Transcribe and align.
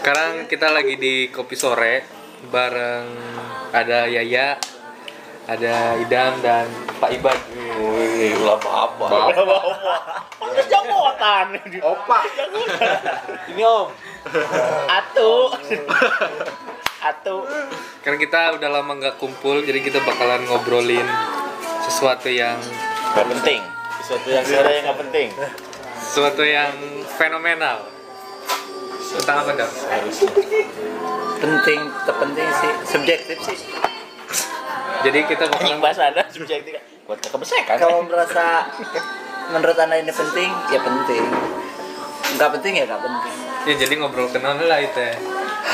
Sekarang 0.00 0.48
kita 0.48 0.72
lagi 0.72 0.96
di 0.96 1.28
kopi 1.28 1.52
sore 1.52 2.00
bareng 2.48 3.04
ada 3.68 4.08
Yaya, 4.08 4.56
ada 5.44 6.00
Idam 6.00 6.40
dan 6.40 6.72
Pak 6.96 7.20
Ibad. 7.20 7.36
Wih, 7.84 8.32
ulah 8.40 8.56
apa? 8.56 9.06
Udah 10.40 10.64
jamutan. 10.72 11.46
Opa. 11.84 12.18
Ini 13.52 13.60
om. 13.60 13.92
Atu. 14.88 15.52
Atu. 17.04 17.36
Karena 18.00 18.16
kita 18.16 18.56
udah 18.56 18.68
lama 18.72 18.96
nggak 18.96 19.20
kumpul, 19.20 19.60
jadi 19.60 19.84
kita 19.84 20.00
bakalan 20.00 20.48
ngobrolin 20.48 21.04
sesuatu 21.84 22.32
yang 22.32 22.56
penting. 23.12 23.60
Sesuatu 24.00 24.32
yang 24.32 24.48
Ada 24.48 24.72
yang 24.72 24.84
gak 24.88 24.98
penting. 25.04 25.28
sesuatu 26.00 26.40
yang 26.40 26.72
fenomenal. 27.20 27.99
Tentang 29.10 29.36
apa 29.42 29.50
dong? 29.58 29.72
penting 31.40 31.80
terpenting 32.04 32.48
sih 32.60 32.72
subjektif 32.84 33.38
sih 33.40 33.58
Jadi 35.00 35.18
kita 35.24 35.48
bakalan 35.48 35.80
bahasa 35.80 36.12
ada 36.12 36.28
subjektif. 36.28 36.76
Buat 37.08 37.24
kebesekan. 37.24 37.80
kalau 37.80 38.04
merasa 38.04 38.68
menurut 39.50 39.74
anda 39.80 39.98
ini 39.98 40.12
penting 40.12 40.50
ya 40.70 40.78
penting 40.78 41.24
nggak 42.38 42.50
penting 42.54 42.72
ya 42.78 42.84
nggak 42.86 43.02
penting 43.02 43.34
ya 43.66 43.74
jadi 43.74 43.92
ngobrol 43.98 44.30
kenal 44.30 44.54
lah 44.54 44.78
itu. 44.78 44.94
ya. 44.94 45.14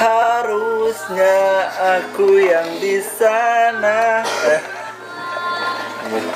harusnya 0.01 1.37
aku 1.77 2.41
yang 2.41 2.69
di 2.81 2.97
sana 3.05 4.25
eh, 4.49 4.63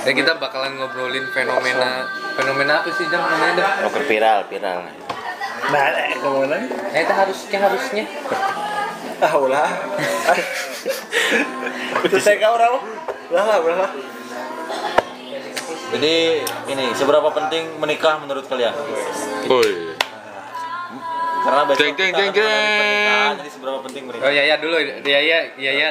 Ya 0.04 0.12
kita 0.12 0.34
bakalan 0.36 0.76
ngobrolin 0.76 1.30
fenomena 1.30 2.10
fenomena 2.34 2.82
apa 2.82 2.90
sih 2.90 3.06
jam 3.06 3.22
namanya? 3.22 3.86
Oke 3.86 4.02
viral, 4.02 4.42
viral. 4.50 4.82
Nah 5.68 5.84
eh, 5.92 6.16
ke 6.16 6.28
mana 6.28 6.56
Eh 6.96 7.00
itu 7.04 7.12
harusnya 7.12 7.58
harusnya. 7.60 8.04
ah 9.20 9.34
ulah 9.36 9.68
itu 12.08 12.16
saya 12.16 12.40
kau 12.40 12.56
ulah 12.56 12.80
lah 13.28 13.60
lah 13.60 13.90
Jadi 15.90 16.14
ini 16.70 16.84
seberapa 16.94 17.28
penting 17.34 17.76
menikah 17.82 18.22
menurut 18.22 18.46
kalian? 18.46 18.70
Woi. 19.50 19.90
Karena 21.42 21.62
besok 21.66 21.82
Jeng, 21.82 21.94
jeng, 21.98 22.12
jeng, 22.14 22.30
jeng. 22.30 23.32
Jadi 23.42 23.50
seberapa 23.50 23.82
penting 23.82 24.06
menikah? 24.06 24.22
Oh 24.22 24.30
Yaya 24.30 24.54
dulu, 24.62 24.78
Yaya, 25.02 25.50
Yaya. 25.58 25.90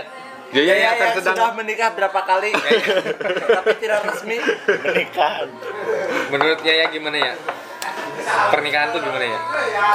Ya 0.50 0.66
ya 0.66 0.74
ya 0.74 0.92
ya, 0.98 1.14
sedang 1.14 1.38
sudah 1.38 1.54
menikah 1.54 1.94
berapa 1.94 2.20
kali 2.26 2.50
tapi 3.60 3.72
tidak 3.78 4.02
resmi 4.02 4.42
Pernikahan. 4.66 5.46
Menurut 6.34 6.60
Yaya 6.66 6.90
gimana 6.90 7.18
ya? 7.22 7.34
Pernikahan 8.28 8.88
tuh 8.92 9.00
gimana 9.02 9.26
ya? 9.26 9.40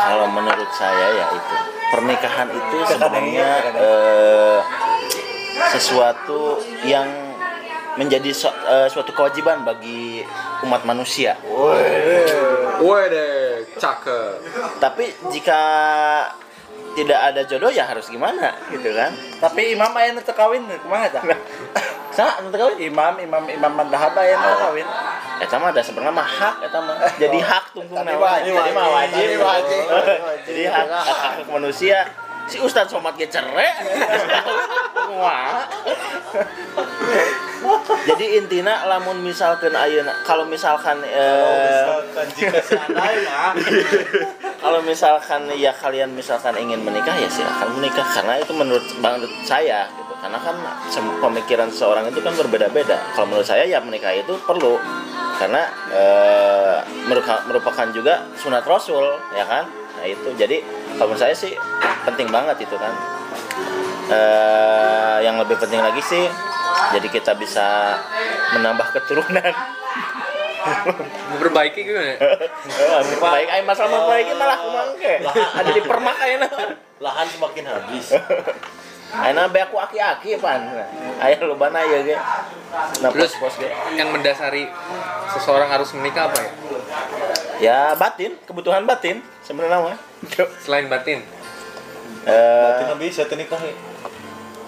Kalau 0.08 0.26
menurut 0.30 0.70
saya 0.74 1.06
ya 1.14 1.26
itu 1.32 1.54
pernikahan 1.92 2.48
itu 2.50 2.76
sebenarnya 2.88 3.48
eh, 3.76 4.58
sesuatu 5.70 6.58
yang 6.84 7.06
menjadi 7.94 8.30
su- 8.34 8.60
eh, 8.66 8.88
suatu 8.90 9.14
kewajiban 9.14 9.62
bagi 9.62 10.26
umat 10.66 10.82
manusia. 10.82 11.38
Woi 12.82 13.04
deh, 13.06 13.70
cakep. 13.78 14.42
Tapi 14.82 15.04
jika 15.30 15.62
tidak 16.94 17.20
ada 17.20 17.42
jodoh 17.44 17.70
ya 17.74 17.90
harus 17.90 18.06
gimana 18.06 18.54
gitu 18.70 18.94
kan? 18.94 19.10
tapi 19.42 19.74
imam 19.74 19.90
ayah 19.98 20.14
kawin 20.30 20.62
ke 20.70 20.86
mana 20.86 21.10
tak 21.10 21.26
Sa, 22.14 22.38
nanti 22.38 22.54
kau 22.54 22.70
imam 22.78 23.18
imam 23.18 23.42
imam 23.50 23.72
mandahab 23.74 24.14
ayah 24.22 24.38
nanti 24.38 24.58
kawin 24.62 24.86
Eta 25.42 25.56
mah 25.58 25.68
ada 25.74 25.82
sebenarnya 25.82 26.14
mah 26.14 26.28
hak 26.28 26.56
eta 26.70 26.78
mah. 26.78 26.96
Jadi 27.18 27.38
hak 27.42 27.64
tunggu 27.74 27.94
naon. 27.94 28.40
Jadi 28.44 28.70
mah 28.70 28.86
wajib. 28.92 29.28
Jadi 30.46 30.62
hak 30.70 30.86
hak, 30.90 31.32
manusia 31.50 32.06
si 32.46 32.60
Ustadz 32.60 32.92
Somad 32.92 33.18
ge. 33.18 33.26
Wah. 35.14 35.64
Jadi 38.04 38.36
intina 38.36 38.84
lamun 38.84 39.24
misalkan 39.24 39.72
ayeuna 39.72 40.12
kalau 40.28 40.44
misalkan 40.44 41.00
eh, 41.00 41.84
kalau 44.62 44.84
misalkan 44.84 45.48
ya 45.56 45.72
kalian 45.72 46.12
misalkan 46.12 46.52
ingin 46.60 46.84
menikah 46.84 47.16
ya 47.16 47.28
silahkan 47.32 47.72
menikah 47.72 48.04
karena 48.04 48.36
itu 48.36 48.52
menurut 48.52 48.84
menurut 49.00 49.32
saya 49.48 49.88
karena 50.24 50.40
kan 50.40 50.56
pemikiran 51.20 51.68
seseorang 51.68 52.08
itu 52.08 52.24
kan 52.24 52.32
berbeda-beda. 52.32 52.96
Kalau 53.12 53.28
menurut 53.28 53.44
saya 53.44 53.68
ya 53.68 53.76
menikah 53.84 54.08
itu 54.16 54.32
perlu. 54.40 54.80
Karena 55.36 55.68
eh, 55.92 56.78
meruka- 57.04 57.44
merupakan 57.44 57.84
juga 57.92 58.24
sunat 58.40 58.64
rasul 58.64 59.20
ya 59.36 59.44
kan? 59.44 59.68
Nah 59.68 60.08
itu. 60.08 60.32
Jadi 60.32 60.64
kalau 60.96 61.12
menurut 61.12 61.28
saya 61.28 61.36
sih 61.36 61.52
penting 62.08 62.32
banget 62.32 62.56
itu 62.64 62.72
kan. 62.72 62.96
Eh 64.08 65.28
yang 65.28 65.36
lebih 65.36 65.60
penting 65.60 65.84
lagi 65.84 66.00
sih 66.00 66.24
jadi 66.96 67.08
kita 67.12 67.36
bisa 67.36 68.00
menambah 68.56 68.96
keturunan. 68.96 69.52
Memperbaiki 71.36 71.84
gimana? 71.84 72.16
baik 73.20 73.48
ayo 73.52 73.62
masalah 73.68 73.92
memperbaiki 73.92 74.32
malah 74.40 74.56
kumangke 74.56 75.12
ada 75.28 75.70
di 75.76 75.82
permak 75.84 76.16
ayeuna 76.24 76.48
lahan 77.04 77.26
semakin 77.28 77.64
habis. 77.68 78.16
Ayeuna 79.14 79.46
be 79.46 79.58
aku 79.58 79.76
aki-aki 79.78 80.34
pan 80.36 80.66
aya 81.18 81.38
lobana 81.40 81.78
ya 81.80 82.02
ge 82.02 82.16
nah 82.98 83.10
Terus 83.10 83.38
pos-pos 83.38 83.62
ge 83.62 83.70
yang 83.94 84.10
mendasari 84.10 84.66
seseorang 85.30 85.70
harus 85.70 85.94
menikah 85.94 86.26
apa 86.26 86.38
ya? 86.38 86.50
ya 87.56 87.78
batin 87.94 88.34
kebutuhan 88.42 88.82
batin 88.82 89.22
sebenarnya 89.40 89.78
mah 89.80 89.96
Selain 90.58 90.88
batin. 90.88 91.22
eh 92.24 92.72
Tidak 92.80 92.98
bisa 92.98 93.22
nikah 93.30 93.60
ya. 93.60 93.74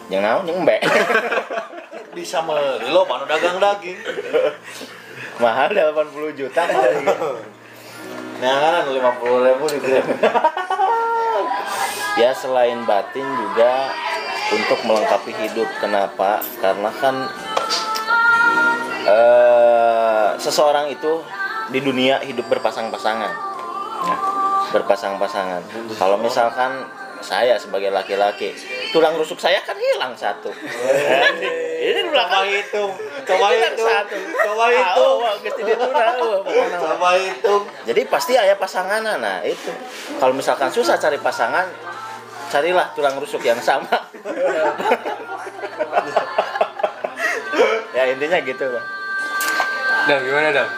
yang 0.09 0.23
naon 0.23 0.47
yang 0.47 0.63
embe 0.63 0.79
Bisa 2.17 2.41
mah 2.41 2.57
lo 2.87 3.05
mana 3.05 3.27
dagang 3.27 3.59
daging. 3.59 3.99
mahal 5.43 5.69
80 5.69 5.93
juta 6.39 6.63
Nah 8.37 8.53
kan 8.61 8.85
lima 8.87 9.17
puluh 9.17 9.41
ribu 9.43 9.65
di 9.65 9.81
ya 12.17 12.33
selain 12.33 12.85
batin 12.85 13.25
juga 13.25 13.93
untuk 14.53 14.79
melengkapi 14.87 15.33
hidup 15.35 15.69
kenapa? 15.83 16.43
Karena 16.63 16.91
kan 16.95 17.15
eh 19.07 20.29
seseorang 20.39 20.91
itu 20.91 21.23
di 21.71 21.81
dunia 21.83 22.23
hidup 22.23 22.47
berpasang-pasangan. 22.47 23.33
Nah, 24.07 24.21
berpasang-pasangan. 24.71 25.63
Kalau 25.99 26.17
misalkan 26.21 26.87
saya 27.25 27.57
sebagai 27.57 27.91
laki-laki 27.91 28.53
tulang 28.93 29.17
rusuk 29.19 29.41
saya 29.41 29.59
kan 29.65 29.75
hilang 29.75 30.15
satu. 30.15 30.53
Ini 31.77 32.01
belakang. 32.09 32.45
Hitung, 32.47 32.93
coba 33.27 33.47
itu 33.53 33.85
satu. 33.85 34.17
coba 34.47 34.65
pokona. 36.45 36.77
coba 36.85 37.09
hitung. 37.19 37.63
Jadi 37.85 38.01
pasti 38.07 38.33
ayah 38.39 38.57
pasangan 38.57 39.03
nah 39.03 39.43
itu. 39.43 39.73
Kalau 40.17 40.33
misalkan 40.33 40.71
susah 40.71 40.97
cari 40.97 41.19
pasangan, 41.19 41.67
carilah 42.51 42.87
tulang 42.95 43.17
rusuk 43.19 43.43
yang 43.43 43.59
sama. 43.61 43.91
ya 47.97 48.03
intinya 48.13 48.39
gitu 48.45 48.65
bang. 48.69 48.87
Dam, 50.07 50.19
gimana 50.23 50.49
Dam? 50.55 50.69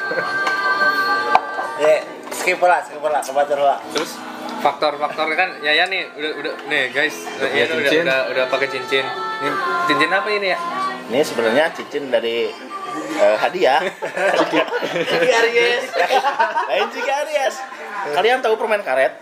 ya 1.79 1.95
skip 2.33 2.61
lah 2.65 2.81
skip 2.81 3.05
lah 3.05 3.21
kebaca 3.23 3.55
lah 3.55 3.79
Terus 3.93 4.17
faktor-faktor 4.59 5.29
kan 5.39 5.49
Yaya 5.63 5.87
nih 5.87 6.09
udah 6.17 6.33
udah 6.43 6.53
nih 6.67 6.91
guys, 6.91 7.15
Yaya 7.39 7.69
tuh 7.71 7.79
udah 7.79 7.93
udah 7.93 8.19
udah 8.35 8.45
pakai 8.51 8.69
cincin. 8.73 9.05
Ini 9.45 9.51
cincin 9.87 10.11
apa 10.11 10.29
ini 10.33 10.49
ya? 10.51 10.59
Ini 11.13 11.21
sebenarnya 11.23 11.65
cincin 11.77 12.11
dari 12.11 12.51
eh, 13.21 13.37
hadiah. 13.39 13.81
Aries. 15.39 15.85
Lain 16.69 16.89
juga 16.91 17.13
Aries. 17.23 17.57
Kalian 18.17 18.39
tahu 18.43 18.55
permen 18.59 18.83
karet? 18.83 19.13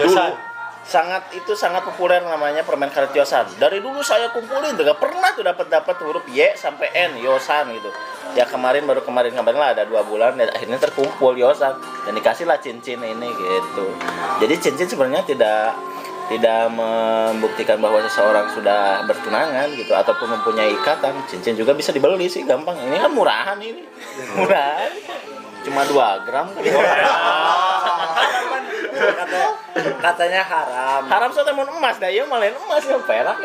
Yosan. 0.00 0.51
Sangat 0.82 1.30
itu 1.30 1.54
sangat 1.54 1.86
populer 1.86 2.18
namanya 2.26 2.66
permen 2.66 2.90
karet 2.90 3.14
Yosan. 3.14 3.46
Dari 3.54 3.78
dulu 3.78 4.02
saya 4.02 4.34
kumpulin 4.34 4.74
gak 4.74 4.98
pernah 4.98 5.30
tuh 5.30 5.46
dapat 5.46 5.70
dapat 5.70 5.94
huruf 6.02 6.26
Y 6.26 6.42
sampai 6.58 6.90
N 6.90 7.22
Yosan 7.22 7.70
gitu. 7.70 7.90
Ya 8.34 8.42
kemarin 8.50 8.82
baru 8.82 9.06
kemarin 9.06 9.30
kemarin 9.30 9.58
lah 9.62 9.70
ada 9.78 9.86
dua 9.86 10.02
bulan 10.02 10.34
dan 10.34 10.50
akhirnya 10.50 10.82
terkumpul 10.82 11.38
Yosan. 11.38 11.78
Dan 12.02 12.18
dikasih 12.18 12.50
lah 12.50 12.58
cincin 12.58 12.98
ini 12.98 13.30
gitu. 13.30 13.94
Jadi 14.42 14.54
cincin 14.58 14.88
sebenarnya 14.90 15.22
tidak 15.22 15.78
tidak 16.26 16.70
membuktikan 16.72 17.76
bahwa 17.78 18.00
seseorang 18.02 18.50
sudah 18.50 19.04
bertunangan 19.06 19.70
gitu 19.78 19.94
ataupun 19.94 20.34
mempunyai 20.34 20.74
ikatan. 20.82 21.14
Cincin 21.30 21.54
juga 21.54 21.78
bisa 21.78 21.94
dibeli 21.94 22.26
sih 22.26 22.42
gampang. 22.42 22.74
Ini 22.74 22.98
kan 22.98 23.12
murahan 23.14 23.58
ini. 23.62 23.86
Murahan. 24.34 24.90
Cuma 25.62 25.86
2 25.86 26.26
gram. 26.26 26.50
Katanya, 29.22 29.50
katanya 29.74 30.42
haram. 30.44 31.02
Haram 31.08 31.30
soalnya 31.32 31.54
mau 31.56 31.66
emas. 31.66 31.96
Dah 31.98 32.10
ya 32.10 32.24
malah 32.28 32.52
emas 32.52 32.84
yang 32.84 33.02
perak. 33.04 33.38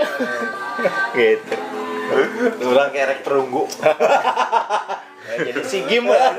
Gitu. 1.18 1.56
Orang 2.64 2.92
kerek 2.94 3.26
perunggu. 3.26 3.68
Ya, 5.28 5.38
jadi 5.52 5.62
si 5.66 5.84
lah 5.84 6.34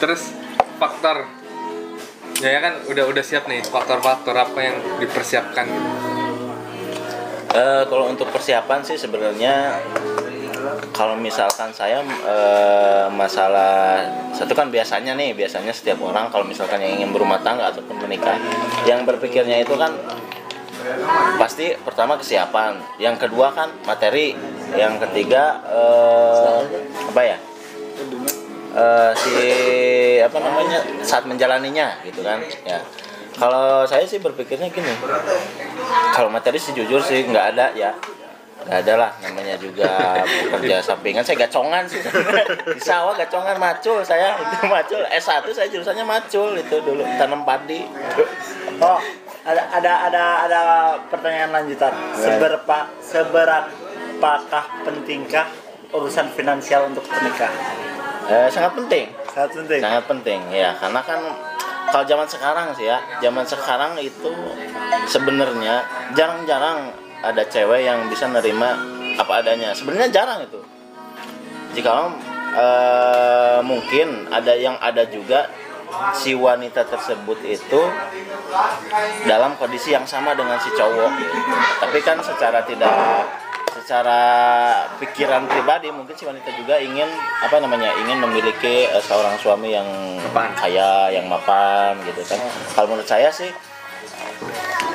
Terus 0.00 0.32
faktor. 0.80 1.28
Ya 2.42 2.60
kan 2.60 2.82
udah 2.90 3.04
udah 3.08 3.24
siap 3.24 3.46
nih 3.46 3.62
faktor-faktor 3.64 4.34
apa 4.34 4.58
yang 4.58 4.76
dipersiapkan? 5.00 5.64
Gitu. 5.70 5.90
Eh, 7.54 7.82
kalau 7.86 8.10
untuk 8.10 8.26
persiapan 8.34 8.82
sih 8.82 8.98
sebenarnya 8.98 9.78
kalau 10.94 11.14
misalkan 11.18 11.70
saya 11.74 12.00
eh, 12.04 13.06
masalah 13.12 14.04
satu 14.34 14.52
kan 14.56 14.68
biasanya 14.68 15.14
nih 15.14 15.36
biasanya 15.36 15.72
setiap 15.74 16.00
orang 16.02 16.30
kalau 16.30 16.46
misalkan 16.46 16.80
yang 16.82 17.02
ingin 17.02 17.10
berumah 17.14 17.40
tangga 17.42 17.70
ataupun 17.70 18.00
menikah 18.02 18.36
yang 18.88 19.02
berpikirnya 19.08 19.62
itu 19.62 19.74
kan 19.76 19.92
pasti 21.40 21.72
pertama 21.80 22.20
kesiapan. 22.20 22.76
Yang 23.00 23.28
kedua 23.28 23.52
kan 23.56 23.72
materi 23.88 24.36
yang 24.76 25.00
ketiga 25.00 25.60
eh, 25.68 26.60
apa 27.10 27.22
ya? 27.22 27.38
Eh, 28.74 29.12
si 29.14 29.34
apa 30.18 30.38
namanya 30.42 30.82
saat 31.06 31.24
menjalaninya 31.24 32.02
gitu 32.02 32.20
kan 32.26 32.42
ya. 32.66 32.82
Kalau 33.34 33.82
saya 33.82 34.06
sih 34.06 34.22
berpikirnya 34.22 34.70
gini 34.70 34.94
kalau 36.14 36.30
materi 36.30 36.62
sih 36.62 36.70
jujur 36.70 37.02
sih 37.02 37.26
nggak 37.26 37.46
ada 37.54 37.74
ya 37.74 37.90
nggak 38.64 38.78
ada 38.84 38.94
lah 38.96 39.10
namanya 39.20 39.56
juga 39.60 40.20
pekerja 40.24 40.80
sampingan. 40.80 41.20
Saya 41.20 41.44
gacongan 41.44 41.84
sih. 41.84 42.00
Di 42.72 42.80
sawah 42.80 43.12
gacongan 43.12 43.56
macul 43.60 44.00
saya 44.00 44.40
itu 44.40 44.66
macul 44.74 45.04
S1 45.12 45.44
saya 45.52 45.68
jurusannya 45.68 46.04
macul 46.04 46.56
itu 46.56 46.76
dulu 46.80 47.04
tanam 47.20 47.44
padi. 47.44 47.84
Oh, 48.80 48.98
ada 49.44 49.62
ada 49.68 49.92
ada 50.08 50.24
ada 50.48 50.60
pertanyaan 51.12 51.62
lanjutan. 51.62 51.92
Seberapa 52.16 52.88
seberapakah 53.04 54.64
pentingkah 54.88 55.46
urusan 55.92 56.32
finansial 56.32 56.88
untuk 56.88 57.04
pernikahan? 57.04 57.54
Eh, 58.24 58.48
sangat 58.48 58.72
penting. 58.72 59.06
Sangat 59.28 59.50
penting. 59.52 59.80
sangat 59.84 60.04
penting 60.08 60.40
ya. 60.48 60.72
Karena 60.80 61.04
kan 61.04 61.20
kalau 61.92 62.04
zaman 62.08 62.26
sekarang 62.26 62.66
sih 62.74 62.88
ya 62.88 62.98
zaman 63.20 63.44
sekarang 63.44 63.94
itu 64.00 64.32
sebenarnya 65.06 65.84
jarang-jarang 66.16 67.03
ada 67.24 67.42
cewek 67.48 67.86
yang 67.86 68.06
bisa 68.12 68.28
nerima 68.28 68.76
apa 69.14 69.40
adanya 69.40 69.72
sebenarnya 69.72 70.10
jarang 70.10 70.40
itu 70.44 70.60
jika 71.74 72.12
eh, 72.54 73.58
mungkin 73.62 74.28
ada 74.30 74.52
yang 74.54 74.76
ada 74.78 75.06
juga 75.06 75.50
si 76.14 76.34
wanita 76.34 76.82
tersebut 76.90 77.38
itu 77.46 77.80
dalam 79.26 79.54
kondisi 79.54 79.94
yang 79.94 80.02
sama 80.02 80.34
dengan 80.34 80.58
si 80.58 80.70
cowok 80.74 81.10
gitu. 81.22 81.36
tapi 81.78 81.98
kan 82.02 82.18
secara 82.18 82.66
tidak 82.66 82.90
secara 83.74 84.20
pikiran 84.96 85.44
pribadi 85.44 85.92
mungkin 85.92 86.14
si 86.16 86.24
wanita 86.24 86.50
juga 86.56 86.80
ingin 86.80 87.06
apa 87.42 87.60
namanya 87.60 87.92
ingin 88.00 88.16
memiliki 88.22 88.88
eh, 88.88 89.02
seorang 89.02 89.36
suami 89.38 89.74
yang 89.76 89.86
Mapan. 90.30 90.50
kaya 90.56 91.12
yang 91.12 91.26
mapan 91.28 91.98
gitu 92.08 92.22
kan 92.26 92.40
kalau 92.72 92.94
menurut 92.94 93.06
saya 93.06 93.28
sih 93.28 93.50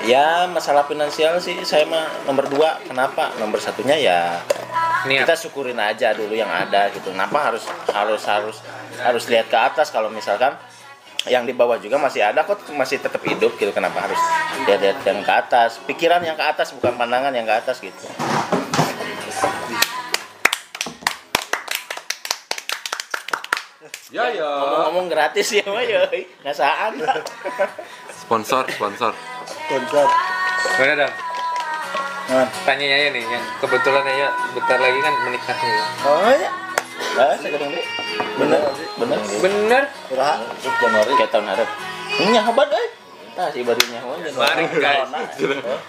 ya 0.05 0.47
masalah 0.47 0.85
finansial 0.87 1.39
sih 1.41 1.59
saya 1.67 1.83
mah 1.89 2.07
nomor 2.27 2.47
dua. 2.47 2.79
Kenapa? 2.85 3.33
Nomor 3.41 3.59
satunya 3.59 3.95
ya 3.99 4.19
Niat. 5.07 5.25
kita 5.27 5.35
syukurin 5.35 5.79
aja 5.79 6.15
dulu 6.15 6.35
yang 6.35 6.49
ada 6.51 6.91
gitu. 6.91 7.11
Kenapa 7.11 7.51
harus 7.51 7.63
harus 7.91 8.23
harus 8.23 8.57
harus 8.99 9.23
lihat 9.27 9.47
ke 9.51 9.57
atas 9.57 9.91
kalau 9.91 10.11
misalkan 10.11 10.55
yang 11.27 11.43
di 11.43 11.51
bawah 11.51 11.75
juga 11.75 11.99
masih 11.99 12.23
ada 12.23 12.47
kok 12.47 12.63
masih 12.71 13.03
tetap 13.03 13.19
hidup 13.27 13.55
gitu. 13.59 13.71
Kenapa 13.75 14.07
harus 14.07 14.19
lihat-lihat 14.67 15.03
yang 15.03 15.19
ke 15.19 15.33
atas? 15.33 15.79
Pikiran 15.83 16.23
yang 16.23 16.39
ke 16.39 16.45
atas 16.45 16.71
bukan 16.71 16.95
pandangan 16.95 17.35
yang 17.35 17.47
ke 17.47 17.55
atas 17.55 17.83
gitu. 17.83 18.07
Ya 24.09 24.25
ya. 24.33 24.41
ngomong-ngomong 24.41 25.05
gratis 25.05 25.53
ya 25.53 25.61
mah 25.69 25.85
ya 25.85 26.01
ngasaan 26.41 26.97
Sponsor, 28.29 28.61
sponsor. 28.69 29.09
Sponsor. 29.41 30.07
Mana 30.77 30.93
dong? 31.01 31.13
Nah. 32.29 32.45
Tanya 32.61 32.85
Yaya 32.85 33.09
nih, 33.09 33.25
yang 33.25 33.41
kebetulan 33.57 34.05
Yaya 34.05 34.29
bentar 34.53 34.77
lagi 34.77 34.99
kan 35.01 35.13
menikah 35.25 35.57
nih. 35.57 35.73
Oh 36.05 36.29
ya. 36.29 36.49
ah 37.17 37.33
sekarang 37.41 37.73
deh 37.73 37.85
bener 38.37 38.61
bener 39.01 39.17
Bener. 39.41 39.83
Masuk 40.13 40.73
Januari 40.77 41.11
kayak 41.17 41.31
tahun 41.33 41.47
harap 41.49 41.69
nya 42.29 42.41
hebat 42.45 42.69
eh 42.69 42.89
Tah 43.33 43.47
si 43.49 43.65
baru 43.65 43.81
nyawa 43.81 44.13
Mari 44.19 44.63
guys. 44.77 45.09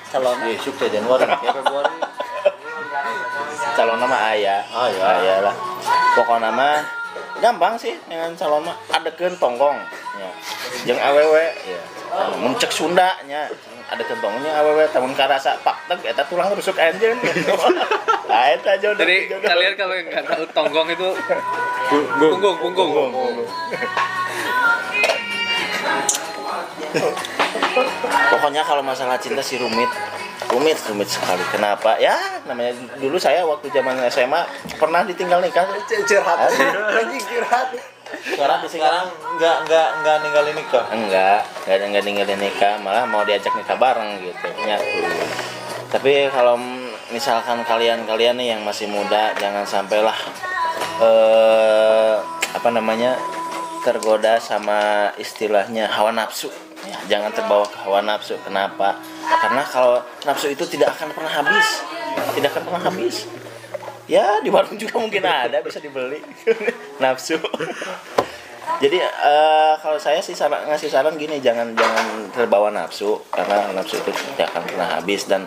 Calon. 0.09 0.37
Iya, 0.49 0.57
sukses 0.65 0.89
Januari 0.89 1.29
ya 1.29 1.51
Februari. 1.53 1.97
Calon 3.77 3.99
nama 4.01 4.17
ayah. 4.33 4.65
Ah, 4.71 4.89
ya. 4.89 5.03
Ayah 5.19 5.37
lah. 5.51 5.55
Pokok 6.17 6.41
nama 6.41 6.81
gampang 7.45 7.77
sih 7.77 8.01
dengan 8.09 8.33
calon 8.33 8.65
mah 8.65 8.77
adekeun 8.97 9.37
tonggong 9.37 9.77
ya. 10.17 10.31
Jeung 10.89 11.01
awewe 11.05 11.53
ya. 11.69 12.00
Muncek 12.41 12.71
Sunda 12.73 13.19
nya. 13.27 13.47
Ada 13.91 14.03
kentongnya 14.07 14.55
awewe 14.63 14.87
tamun 14.95 15.11
karasa 15.19 15.59
pak 15.67 15.75
teg 15.91 16.15
eta 16.15 16.23
tulang 16.31 16.51
rusuk 16.55 16.79
anjeun. 16.79 17.19
Ah 18.31 18.55
eta 18.55 18.79
jodoh. 18.79 19.03
Jadi 19.03 19.27
jodoh. 19.27 19.43
kalian 19.43 19.75
kalau 19.75 19.91
yang 19.91 20.07
nggak 20.07 20.23
tahu 20.23 20.45
tonggong 20.55 20.89
itu 20.95 21.09
punggung, 22.23 22.57
punggung. 22.63 23.11
Pokoknya 28.31 28.63
kalau 28.63 28.87
masalah 28.87 29.19
cinta 29.19 29.43
sih 29.43 29.59
rumit. 29.59 29.91
Rumit, 30.47 30.79
rumit 30.91 31.11
sekali. 31.11 31.43
Kenapa? 31.51 31.99
Ya, 31.99 32.15
namanya 32.47 32.75
dulu 33.03 33.19
saya 33.19 33.43
waktu 33.43 33.71
zaman 33.75 33.99
SMA 34.11 34.47
pernah 34.79 35.03
ditinggal 35.03 35.43
nikah. 35.43 35.67
Curhat. 35.87 36.39
Anjing 36.95 37.23
curhat. 37.27 37.75
Sekarang 38.21 38.59
Sekarang 38.67 39.07
nggak 39.39 39.57
nggak 39.67 39.89
nggak 40.03 40.17
ninggalin 40.23 40.55
nikah. 40.57 40.85
enggak 40.93 41.41
enggak 41.65 41.77
ada 41.77 41.85
enggak 41.87 42.05
ninggalin 42.05 42.41
nikah 42.41 42.75
malah 42.83 43.05
mau 43.07 43.23
diajak 43.25 43.53
nikah 43.57 43.77
bareng 43.79 44.21
gitu. 44.25 44.49
Ya. 44.67 44.79
Tapi 45.91 46.31
kalau 46.31 46.59
misalkan 47.11 47.67
kalian-kalian 47.67 48.39
nih 48.39 48.55
yang 48.57 48.63
masih 48.63 48.87
muda 48.87 49.35
jangan 49.39 49.67
sampailah 49.67 50.15
eh 51.03 52.17
apa 52.51 52.69
namanya 52.71 53.17
tergoda 53.83 54.37
sama 54.39 55.11
istilahnya 55.17 55.89
hawa 55.89 56.13
nafsu. 56.13 56.51
Ya, 56.81 56.97
jangan 57.07 57.31
terbawa 57.33 57.69
ke 57.69 57.77
hawa 57.85 58.01
nafsu. 58.01 58.37
Kenapa? 58.41 58.97
Karena 59.25 59.63
kalau 59.65 60.01
nafsu 60.25 60.49
itu 60.53 60.65
tidak 60.69 60.97
akan 60.97 61.13
pernah 61.13 61.33
habis. 61.33 61.69
Tidak 62.35 62.49
akan 62.51 62.63
pernah 62.67 62.83
habis 62.89 63.29
ya 64.11 64.43
di 64.43 64.51
warung 64.51 64.75
juga 64.75 64.99
mungkin 64.99 65.23
ada 65.23 65.63
bisa 65.63 65.79
dibeli. 65.79 66.19
Nafsu. 67.03 67.39
Jadi 68.81 68.99
eh, 69.03 69.75
kalau 69.79 69.99
saya 70.01 70.19
sih 70.25 70.35
saran, 70.35 70.67
ngasih 70.67 70.91
saran 70.91 71.15
gini 71.15 71.39
jangan 71.39 71.75
jangan 71.77 72.33
terbawa 72.33 72.73
nafsu 72.73 73.19
karena 73.29 73.77
nafsu 73.77 74.01
itu 74.01 74.09
tidak 74.35 74.51
akan 74.51 74.63
pernah 74.67 74.89
habis. 74.99 75.31
Dan 75.31 75.47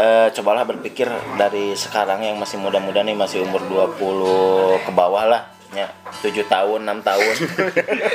eh, 0.00 0.28
cobalah 0.32 0.64
berpikir 0.64 1.10
dari 1.36 1.76
sekarang 1.76 2.24
yang 2.24 2.36
masih 2.40 2.56
muda-muda 2.56 3.04
nih 3.04 3.18
masih 3.18 3.44
umur 3.44 3.60
20 3.66 4.86
ke 4.88 4.90
bawah 4.94 5.24
lah 5.28 5.42
ya. 5.74 5.90
7 6.22 6.32
tahun 6.46 6.80
6 6.86 7.08
tahun. 7.08 7.34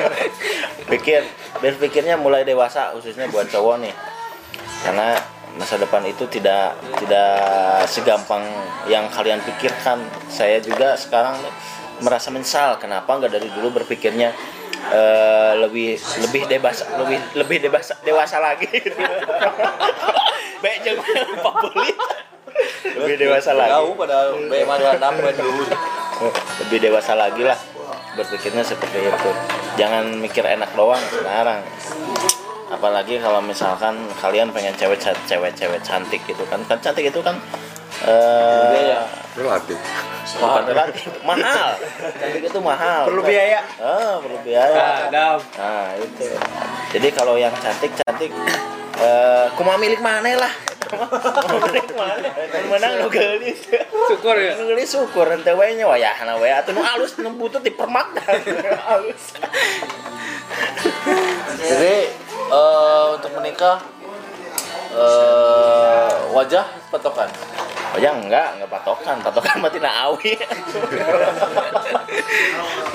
Pikir 0.96 1.22
berpikirnya 1.60 2.16
mulai 2.16 2.48
dewasa 2.48 2.94
khususnya 2.96 3.30
buat 3.30 3.50
cowok 3.52 3.84
nih. 3.84 3.94
Karena 4.86 5.18
masa 5.58 5.78
depan 5.78 6.02
itu 6.10 6.26
tidak 6.30 6.74
tidak 6.98 7.34
segampang 7.86 8.44
yang 8.90 9.06
kalian 9.14 9.40
pikirkan. 9.46 10.02
Saya 10.30 10.58
juga 10.60 10.98
sekarang 10.98 11.38
merasa 12.02 12.34
menyesal 12.34 12.82
kenapa 12.82 13.08
nggak 13.08 13.32
dari 13.32 13.50
dulu 13.54 13.82
berpikirnya 13.82 14.34
eh, 14.90 15.54
lebih 15.62 15.96
lebih 16.26 16.44
dewasa 16.50 16.84
lebih 16.98 17.20
lebih 17.38 17.58
dewasa 17.70 17.94
dewasa 18.02 18.38
lagi. 18.42 18.68
Baik 20.64 20.80
jangan 20.86 21.06
populis 21.44 21.98
lebih 22.98 23.16
dewasa 23.18 23.52
lagi. 23.54 23.72
Jauh 23.74 23.94
pada 23.98 24.32
dulu. 25.34 25.64
lebih 26.64 26.80
dewasa 26.80 27.14
lagi 27.18 27.42
lah 27.44 27.58
berpikirnya 28.14 28.62
seperti 28.62 29.02
itu. 29.02 29.32
Jangan 29.76 30.14
mikir 30.22 30.46
enak 30.46 30.72
doang 30.78 31.02
sekarang 31.10 31.66
apalagi 32.74 33.22
kalau 33.22 33.40
misalkan 33.40 33.94
kalian 34.18 34.50
pengen 34.50 34.74
cewek 34.74 34.98
cewek 35.30 35.54
cewek 35.54 35.80
cantik 35.86 36.22
gitu 36.26 36.44
kan. 36.50 36.60
Kan 36.66 36.78
cantik 36.82 37.06
itu 37.08 37.20
kan 37.22 37.38
eh 38.04 38.98
Relatif. 39.34 39.78
bukan 40.38 40.64
relatif. 40.66 41.10
Mahal. 41.26 41.78
Cantik 42.18 42.44
itu 42.46 42.60
mahal. 42.62 43.06
Perlu 43.10 43.22
biaya. 43.22 43.62
ah 43.82 44.18
perlu 44.22 44.38
biaya. 44.42 45.10
Adam. 45.10 45.38
nah 45.58 45.94
itu. 45.98 46.26
Jadi 46.94 47.08
kalau 47.14 47.38
yang 47.38 47.54
cantik 47.62 47.94
cantik 48.02 48.30
eh 49.02 49.46
kumaha 49.58 49.78
milik 49.78 50.02
mana 50.02 50.34
lah? 50.38 50.54
Menang 52.70 52.94
nu 53.02 53.08
geulis 53.10 53.66
Syukur 54.10 54.38
ya. 54.38 54.54
nu 54.62 54.70
geulis 54.70 54.90
syukur. 54.90 55.26
Ente 55.26 55.50
we 55.58 55.74
nya 55.74 55.90
wayahna 55.90 56.38
we 56.38 56.50
atuh 56.50 56.74
nu 56.74 56.82
alus 56.86 57.18
nu 57.18 57.34
butut 57.34 57.66
dipermak. 57.66 58.14
Alus. 58.94 59.34
Jadi 61.58 61.96
eh, 62.54 63.06
untuk 63.18 63.32
menikah 63.38 63.78
eh, 64.94 66.12
wajah 66.34 66.66
patokan. 66.94 67.30
Oh 67.94 68.00
ya 68.02 68.10
enggak, 68.14 68.58
enggak 68.58 68.70
patokan, 68.74 69.22
patokan 69.22 69.56
mah 69.62 69.70
tina 69.70 69.90
awi. 70.10 70.34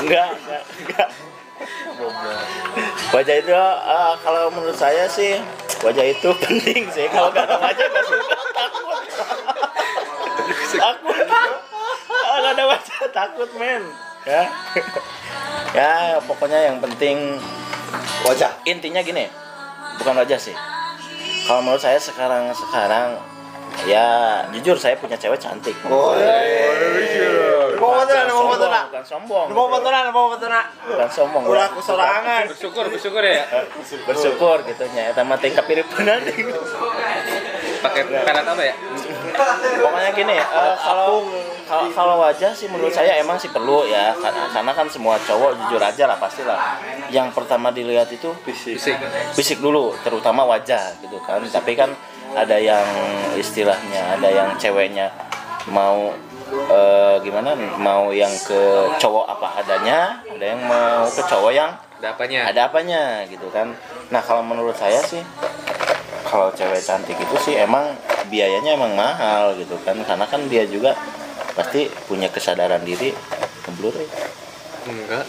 enggak, 0.02 0.28
enggak, 0.34 0.62
enggak. 0.82 1.08
wajah 3.10 3.34
itu 3.42 3.50
eh, 3.50 4.12
kalau 4.22 4.50
menurut 4.54 4.78
saya 4.78 5.10
sih 5.10 5.42
wajah 5.82 6.06
itu 6.06 6.28
penting 6.42 6.86
sih 6.94 7.06
kalau 7.10 7.30
nggak 7.34 7.46
ada 7.50 7.58
wajah 7.58 7.86
nggak 7.90 8.04
suka 8.06 8.36
takut 8.54 8.98
takut 10.78 11.26
kalau 12.06 12.38
nggak 12.38 12.54
ada 12.54 12.64
wajah 12.70 13.00
takut 13.10 13.50
men 13.58 13.82
ya 14.22 14.42
ya 15.74 16.22
pokoknya 16.22 16.70
yang 16.70 16.78
penting 16.78 17.38
Wajah. 18.26 18.52
intinya 18.68 19.00
gini 19.00 19.24
bukan 19.98 20.14
wajah 20.16 20.38
sih. 20.38 20.54
Kalau 21.44 21.60
menurut 21.60 21.80
saya 21.80 21.96
sekarang 21.96 22.52
sekarang 22.52 23.16
ya 23.84 24.06
jujur 24.50 24.74
saya 24.74 24.96
punya 24.96 25.14
cewek 25.14 25.38
cantik. 25.38 25.74
Oh, 25.86 26.12
Bukan 27.78 27.94
betulan, 28.04 28.26
mau 28.26 28.34
sombong, 28.34 28.50
betulan. 28.58 28.84
bukan 28.90 29.04
sombong 29.06 29.46
bukan 30.82 31.08
sombong 31.08 31.42
Ulah 31.46 31.66
aku 31.70 31.78
sorangan. 31.78 32.42
bersyukur 32.50 32.84
bersyukur 32.90 33.22
ya. 33.22 33.46
Bersyukur 34.08 34.56
gitu 34.66 34.82
nya. 34.90 35.14
Eta 35.14 35.22
mah 35.22 35.38
tingkat 35.38 35.62
pirip 35.62 35.86
benar 35.88 36.18
pakai 37.78 38.02
pelet 38.02 38.44
apa 38.44 38.62
ya? 38.62 38.74
Pokoknya 39.78 40.10
gini 40.10 40.34
eh, 40.34 40.74
kalau 40.76 41.22
kalau 41.68 41.92
kalau 41.92 42.14
wajah 42.24 42.56
sih 42.56 42.64
menurut 42.72 42.90
saya 42.90 43.20
emang 43.20 43.36
sih 43.36 43.52
perlu 43.52 43.84
ya 43.84 44.16
karena 44.16 44.48
karena 44.48 44.72
kan 44.72 44.88
semua 44.88 45.20
cowok 45.20 45.52
jujur 45.60 45.82
aja 45.84 46.08
lah 46.08 46.16
pastilah. 46.16 46.80
Yang 47.12 47.36
pertama 47.36 47.68
dilihat 47.68 48.08
itu 48.08 48.32
fisik. 48.48 48.96
Fisik 49.36 49.60
dulu 49.60 49.92
terutama 50.00 50.48
wajah 50.48 50.96
gitu 51.04 51.20
kan. 51.28 51.44
Tapi 51.44 51.76
kan 51.76 51.92
ada 52.32 52.56
yang 52.56 52.88
istilahnya 53.36 54.16
ada 54.16 54.28
yang 54.32 54.48
ceweknya 54.56 55.12
mau 55.68 56.08
eh, 56.48 57.20
gimana? 57.20 57.52
Mau 57.76 58.08
yang 58.16 58.32
ke 58.32 58.88
cowok 58.96 59.28
apa 59.28 59.60
adanya 59.60 60.24
ada 60.24 60.44
yang 60.48 60.60
mau 60.64 61.04
ke 61.04 61.20
cowok 61.28 61.52
yang 61.52 61.70
ada 62.00 62.14
apanya? 62.16 62.40
ada 62.48 62.60
apanya 62.72 63.02
gitu 63.28 63.52
kan. 63.52 63.76
Nah 64.08 64.24
kalau 64.24 64.40
menurut 64.40 64.72
saya 64.72 65.04
sih 65.04 65.20
kalau 66.24 66.48
cewek 66.56 66.80
cantik 66.80 67.16
itu 67.20 67.36
sih 67.44 67.60
emang 67.60 67.92
biayanya 68.32 68.72
emang 68.72 68.96
mahal 68.96 69.52
gitu 69.60 69.76
kan. 69.84 70.00
Karena 70.08 70.24
kan 70.24 70.40
dia 70.48 70.64
juga 70.64 70.96
pasti 71.58 71.90
punya 72.06 72.30
kesadaran 72.30 72.86
diri 72.86 73.10
keblur 73.66 73.90
ya. 73.90 74.06
enggak. 74.86 75.26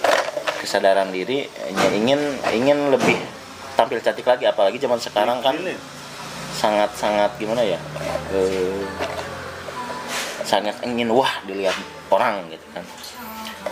Kesadaran 0.61 1.09
diri 1.09 1.49
ingin 1.97 2.37
ingin 2.53 2.93
lebih 2.93 3.17
tampil 3.73 3.97
cantik 3.97 4.29
lagi 4.29 4.45
apalagi 4.45 4.77
zaman 4.77 5.01
sekarang 5.01 5.41
kan 5.41 5.57
sangat 6.53 6.93
sangat 6.93 7.31
gimana 7.41 7.65
ya 7.65 7.81
eh, 8.29 8.85
sangat 10.45 10.77
ingin 10.85 11.09
wah 11.09 11.41
dilihat 11.49 11.73
orang 12.13 12.45
gitu 12.53 12.67
kan. 12.77 12.85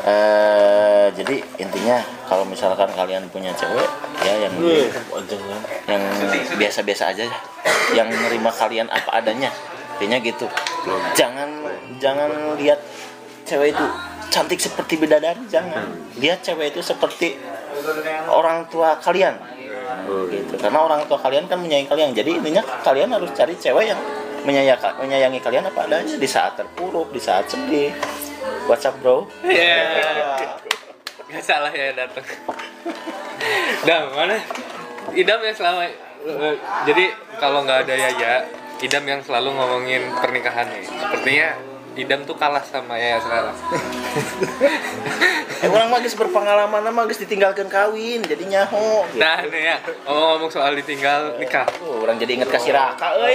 Eh 0.07 1.07
jadi 1.13 1.35
intinya 1.61 2.01
kalau 2.25 2.43
misalkan 2.43 2.89
kalian 2.97 3.29
punya 3.29 3.53
cewek 3.53 3.87
ya 4.25 4.33
yang 4.49 4.53
yang 5.85 6.03
biasa-biasa 6.57 7.13
aja 7.13 7.29
yang 7.93 8.09
nerima 8.09 8.49
kalian 8.49 8.89
apa 8.89 9.21
adanya 9.21 9.53
intinya 9.97 10.17
gitu. 10.21 10.45
Jangan 11.17 11.49
jangan 11.97 12.29
lihat 12.61 12.77
cewek 13.49 13.73
itu 13.73 13.85
cantik 14.29 14.61
seperti 14.61 15.01
bidadari 15.01 15.41
jangan. 15.49 15.89
Lihat 16.21 16.45
cewek 16.45 16.77
itu 16.77 16.85
seperti 16.85 17.33
orang 18.29 18.69
tua 18.69 19.01
kalian. 19.01 19.33
Gitu. 20.29 20.53
Karena 20.61 20.85
orang 20.85 21.09
tua 21.09 21.17
kalian 21.17 21.49
kan 21.49 21.57
menyayangi 21.57 21.89
kalian. 21.89 22.13
Jadi 22.13 22.31
intinya 22.37 22.61
kalian 22.85 23.09
harus 23.09 23.33
cari 23.33 23.57
cewek 23.57 23.89
yang 23.89 23.99
menyayangi, 24.45 24.77
menyayangi 25.01 25.39
kalian 25.41 25.65
apa 25.65 25.89
adanya. 25.89 26.15
Di 26.15 26.29
saat 26.29 26.53
terpuruk 26.53 27.09
di 27.09 27.17
saat 27.17 27.49
sedih. 27.49 27.89
WhatsApp 28.69 28.99
bro? 28.99 29.25
Ya 29.47 30.37
nggak 31.27 31.43
salah 31.43 31.71
ya 31.75 31.91
datang 31.91 32.23
Dam 33.83 34.15
mana? 34.15 34.39
Idam 35.11 35.43
yang 35.43 35.55
selama 35.55 35.83
jadi 36.87 37.05
kalau 37.39 37.63
nggak 37.63 37.87
ada 37.87 37.95
Yaya 37.95 38.33
Idam 38.77 39.03
yang 39.09 39.21
selalu 39.25 39.49
ngomongin 39.57 40.03
pernikahan 40.21 40.69
nih. 40.69 40.85
Sepertinya 40.85 41.47
Idam 41.97 42.21
tuh 42.29 42.37
kalah 42.37 42.61
sama 42.61 42.97
Yaya 42.97 43.19
sekarang. 43.21 43.57
Eh, 45.57 45.65
orang 45.73 45.89
magis 45.89 46.13
berpengalaman 46.13 46.85
mah 46.85 46.93
magis 47.01 47.17
ditinggalkan 47.17 47.65
kawin 47.65 48.21
jadi 48.21 48.45
nyaho. 48.45 49.09
Gitu. 49.09 49.17
nah 49.17 49.41
nih 49.41 49.73
ya. 49.73 49.81
Ngomong-ngomong 50.05 50.53
soal 50.53 50.77
ditinggal 50.77 51.41
nikah. 51.41 51.65
Tuh, 51.81 52.05
orang 52.05 52.21
jadi 52.21 52.37
inget 52.37 52.53
kasih 52.53 52.77
raka 52.77 53.17
euy. 53.17 53.33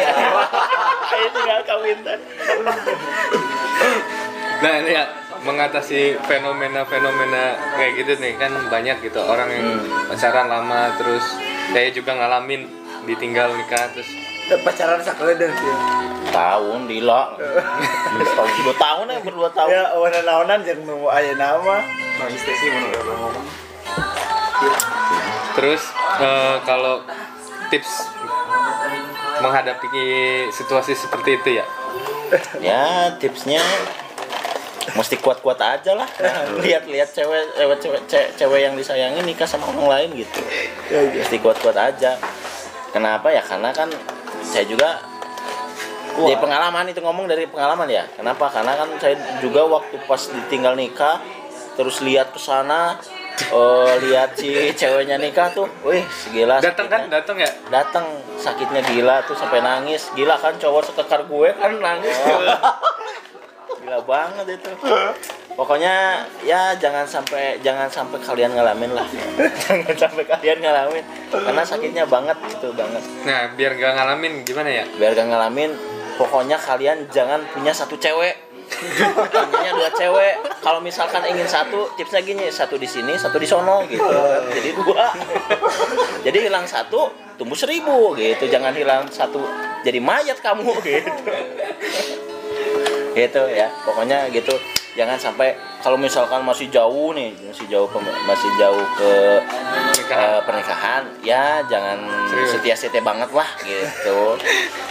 Ayo 1.19 1.27
tinggal 1.35 1.67
kawin 1.67 1.99
nah 4.63 4.79
ini 4.79 4.95
ya 4.95 5.05
mengatasi 5.43 6.23
fenomena-fenomena 6.23 7.59
kayak 7.75 7.93
gitu 7.99 8.15
nih 8.23 8.39
kan 8.39 8.55
banyak 8.71 8.95
gitu 9.03 9.19
orang 9.19 9.51
yang 9.51 9.69
pacaran 10.07 10.47
lama 10.47 10.95
terus 10.95 11.27
saya 11.75 11.91
juga 11.91 12.15
ngalamin 12.15 12.71
ditinggal 13.03 13.51
nikah 13.59 13.91
terus 13.91 14.07
pacaran 14.61 15.01
sakle 15.01 15.33
dan 15.41 15.51
sih 15.57 15.73
tahun 16.33 16.89
dila. 16.89 17.37
Tahun 17.37 18.51
dua 18.65 18.75
tahun 18.77 19.05
ya 19.09 19.21
berdua 19.21 19.51
tahun. 19.53 19.69
Ya 19.69 19.83
warna 19.97 20.21
naonan 20.25 20.61
jeung 20.65 20.85
nu 20.85 21.09
aya 21.09 21.37
nama. 21.37 21.85
Teh 22.23 22.55
sih 22.57 22.69
menurut 22.73 23.03
ngomong 23.09 23.35
Terus 25.53 25.83
eh, 26.23 26.57
kalau 26.65 27.05
tips 27.69 28.09
menghadapi 29.43 29.89
situasi 30.55 30.95
seperti 30.97 31.41
itu 31.41 31.51
ya? 31.61 31.67
ya 32.63 32.85
tipsnya 33.21 33.61
mesti 34.97 35.21
kuat-kuat 35.21 35.61
aja 35.61 35.93
lah. 35.99 36.09
Lihat-lihat 36.63 37.11
cewek 37.13 37.59
cewek 37.59 37.79
cewek 37.83 38.03
ce- 38.09 38.31
cewek 38.39 38.61
yang 38.65 38.75
disayangi 38.79 39.21
nikah 39.27 39.45
sama 39.45 39.69
orang 39.69 39.89
lain 39.89 40.25
gitu. 40.25 40.41
Mesti 40.91 41.37
kuat-kuat 41.43 41.77
aja. 41.77 42.17
Kenapa? 42.93 43.29
Ya 43.33 43.41
karena 43.45 43.73
kan 43.73 43.89
saya 44.43 44.65
juga 44.67 45.01
di 46.13 46.35
pengalaman 46.37 46.93
itu 46.93 47.01
ngomong 47.01 47.25
dari 47.25 47.49
pengalaman 47.49 47.89
ya. 47.89 48.05
Kenapa? 48.13 48.53
Karena 48.53 48.77
kan 48.77 48.89
saya 49.01 49.17
juga 49.41 49.65
waktu 49.65 49.97
pas 50.05 50.21
ditinggal 50.29 50.77
nikah 50.77 51.19
terus 51.73 52.05
lihat 52.05 52.37
ke 52.37 52.41
sana 52.43 53.01
eh, 53.49 53.93
lihat 54.05 54.37
si 54.37 54.53
ceweknya 54.77 55.17
nikah 55.17 55.49
tuh 55.57 55.65
wih 55.89 56.05
gila 56.37 56.61
Datang 56.61 56.93
kan? 56.93 57.09
Datang 57.09 57.41
ya? 57.41 57.49
datang 57.73 58.05
sakitnya 58.37 58.85
gila 58.85 59.25
tuh 59.25 59.33
sampai 59.33 59.65
nangis. 59.65 60.13
Gila 60.13 60.37
kan 60.37 60.61
cowok 60.61 60.93
sekekar 60.93 61.25
gue 61.25 61.49
kan 61.57 61.73
nangis 61.81 62.13
gila 63.93 64.09
banget 64.09 64.57
itu. 64.57 64.73
Pokoknya 65.53 66.25
ya 66.49 66.73
jangan 66.81 67.05
sampai 67.05 67.61
jangan 67.61 67.85
sampai 67.93 68.17
kalian 68.25 68.57
ngalamin 68.57 68.97
lah. 68.97 69.05
Jangan 69.69 69.93
sampai 70.01 70.25
kalian 70.25 70.65
ngalamin. 70.65 71.05
Karena 71.29 71.61
sakitnya 71.61 72.09
banget 72.09 72.41
gitu 72.49 72.73
banget. 72.73 73.05
Nah, 73.29 73.53
biar 73.53 73.77
gak 73.77 73.93
ngalamin 74.01 74.49
gimana 74.49 74.73
ya? 74.73 74.89
biar 74.97 75.13
gak 75.13 75.29
ngalamin 75.29 75.77
pokoknya 76.17 76.57
kalian 76.57 77.05
jangan 77.13 77.45
punya 77.53 77.77
satu 77.77 78.01
cewek. 78.01 78.33
Punya 79.53 79.77
dua 79.77 79.93
cewek. 79.93 80.41
Kalau 80.65 80.81
misalkan 80.81 81.21
ingin 81.29 81.45
satu 81.45 81.93
tipsnya 82.01 82.25
gini 82.25 82.49
satu 82.49 82.81
di 82.81 82.89
sini 82.89 83.21
satu 83.21 83.37
di 83.37 83.45
sono 83.45 83.85
gitu 83.93 84.09
jadi 84.57 84.73
dua. 84.73 85.13
Jadi 86.25 86.39
hilang 86.49 86.65
satu 86.65 87.13
tumbuh 87.37 87.61
seribu 87.61 88.17
gitu. 88.17 88.49
Jangan 88.49 88.73
hilang 88.73 89.05
satu 89.13 89.45
jadi 89.85 90.01
mayat 90.01 90.41
kamu 90.41 90.81
gitu 90.81 91.13
gitu 93.15 93.43
ya. 93.53 93.69
Pokoknya 93.85 94.29
gitu. 94.33 94.53
Jangan 94.93 95.17
sampai 95.17 95.57
kalau 95.81 95.97
misalkan 95.97 96.45
masih 96.45 96.69
jauh 96.69 97.17
nih 97.17 97.33
masih 97.49 97.65
jauh 97.73 97.89
ke 97.89 97.97
masih 98.29 98.51
jauh 98.61 98.85
ke 99.01 99.41
Pernikahan. 99.41 100.21
eh, 100.21 100.41
pernikahan 100.45 101.03
ya 101.25 101.65
jangan 101.65 101.97
Serius. 102.29 102.61
setia-setia 102.61 103.01
banget 103.01 103.33
lah 103.33 103.49
gitu. 103.65 104.37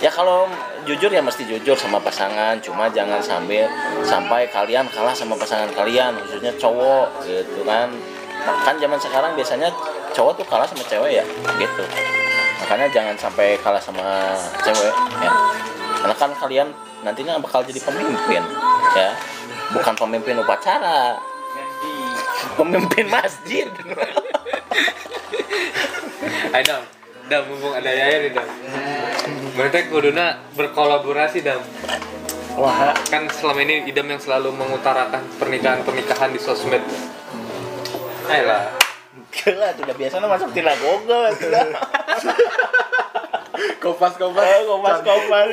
Ya 0.01 0.09
kalau 0.09 0.49
jujur 0.89 1.13
ya 1.13 1.21
mesti 1.21 1.45
jujur 1.45 1.77
sama 1.77 2.01
pasangan. 2.01 2.57
Cuma 2.65 2.89
jangan 2.89 3.21
sambil 3.21 3.69
sampai 4.01 4.49
kalian 4.49 4.89
kalah 4.89 5.13
sama 5.13 5.37
pasangan 5.37 5.69
kalian 5.77 6.17
khususnya 6.25 6.49
cowok 6.57 7.21
gitu 7.29 7.61
kan. 7.61 7.93
Kan 8.65 8.81
zaman 8.81 8.97
sekarang 8.97 9.37
biasanya 9.37 9.69
cowok 10.17 10.41
tuh 10.41 10.45
kalah 10.49 10.65
sama 10.65 10.81
cewek 10.89 11.21
ya 11.21 11.25
gitu. 11.61 11.83
Makanya 12.65 12.89
jangan 12.89 13.13
sampai 13.21 13.53
kalah 13.61 13.77
sama 13.77 14.33
cewek 14.65 14.93
ya 15.21 15.29
karena 16.01 16.15
kan 16.17 16.31
kalian 16.33 16.67
nantinya 17.05 17.37
bakal 17.37 17.61
jadi 17.61 17.77
pemimpin 17.81 18.41
ya 18.97 19.13
bukan 19.71 19.93
pemimpin 19.95 20.35
upacara 20.41 21.17
pemimpin 22.57 23.05
masjid 23.07 23.69
Ayo 26.51 26.83
dam, 27.31 27.47
mumpung 27.47 27.71
ada 27.71 27.87
Yaya 27.87 28.27
nih 28.27 28.31
dam. 28.35 28.43
Berarti 29.55 29.87
kuduna 29.87 30.43
berkolaborasi 30.51 31.39
dam. 31.39 31.63
wah 32.59 32.91
Kan 33.07 33.31
selama 33.31 33.63
ini 33.63 33.87
Idam 33.87 34.03
yang 34.11 34.19
selalu 34.19 34.51
mengutarakan 34.51 35.23
pernikahan-pernikahan 35.39 36.35
di 36.35 36.39
sosmed. 36.43 36.83
Ayolah. 38.27 38.83
gila 39.31 39.71
tidak 39.79 39.95
biasa 39.95 40.19
masuk 40.19 40.51
tidak 40.51 40.75
google 40.83 41.23
kopas 43.79 44.13
kopas 44.15 44.45
eh 44.45 44.61
kopas 44.65 44.97
kopas 45.01 45.45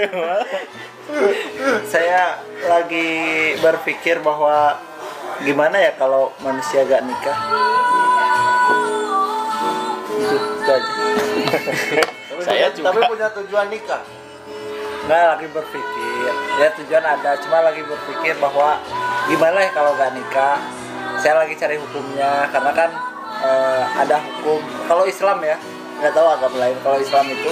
saya 1.88 2.36
lagi 2.62 3.08
berpikir 3.58 4.20
bahwa 4.20 4.76
gimana 5.40 5.80
ya 5.80 5.96
kalau 5.96 6.36
manusia 6.38 6.84
gak 6.84 7.00
nikah? 7.00 7.38
Itu 10.10 10.36
aja. 10.66 10.92
Tapi 12.28 12.42
Saya 12.44 12.68
punya- 12.68 12.76
juga. 12.76 12.86
Tapi 12.90 13.00
punya 13.08 13.28
tujuan 13.34 13.66
nikah. 13.68 14.02
nggak 15.08 15.24
lagi 15.24 15.48
berpikir. 15.48 16.32
Ya 16.60 16.68
tujuan 16.76 17.00
ada 17.00 17.40
cuma 17.40 17.64
lagi 17.64 17.80
berpikir 17.80 18.36
bahwa 18.36 18.76
gimana 19.24 19.64
ya 19.64 19.70
kalau 19.72 19.96
gak 19.96 20.12
nikah? 20.12 20.60
Saya 21.16 21.40
lagi 21.40 21.56
cari 21.56 21.80
hukumnya 21.80 22.52
karena 22.52 22.72
kan 22.76 22.90
eh, 23.40 23.82
ada 23.96 24.20
hukum. 24.20 24.60
Kalau 24.84 25.08
Islam 25.08 25.40
ya 25.40 25.56
nggak 25.98 26.12
tahu 26.14 26.28
agama 26.30 26.56
lain 26.60 26.76
kalau 26.78 26.98
Islam 27.00 27.26
itu 27.26 27.50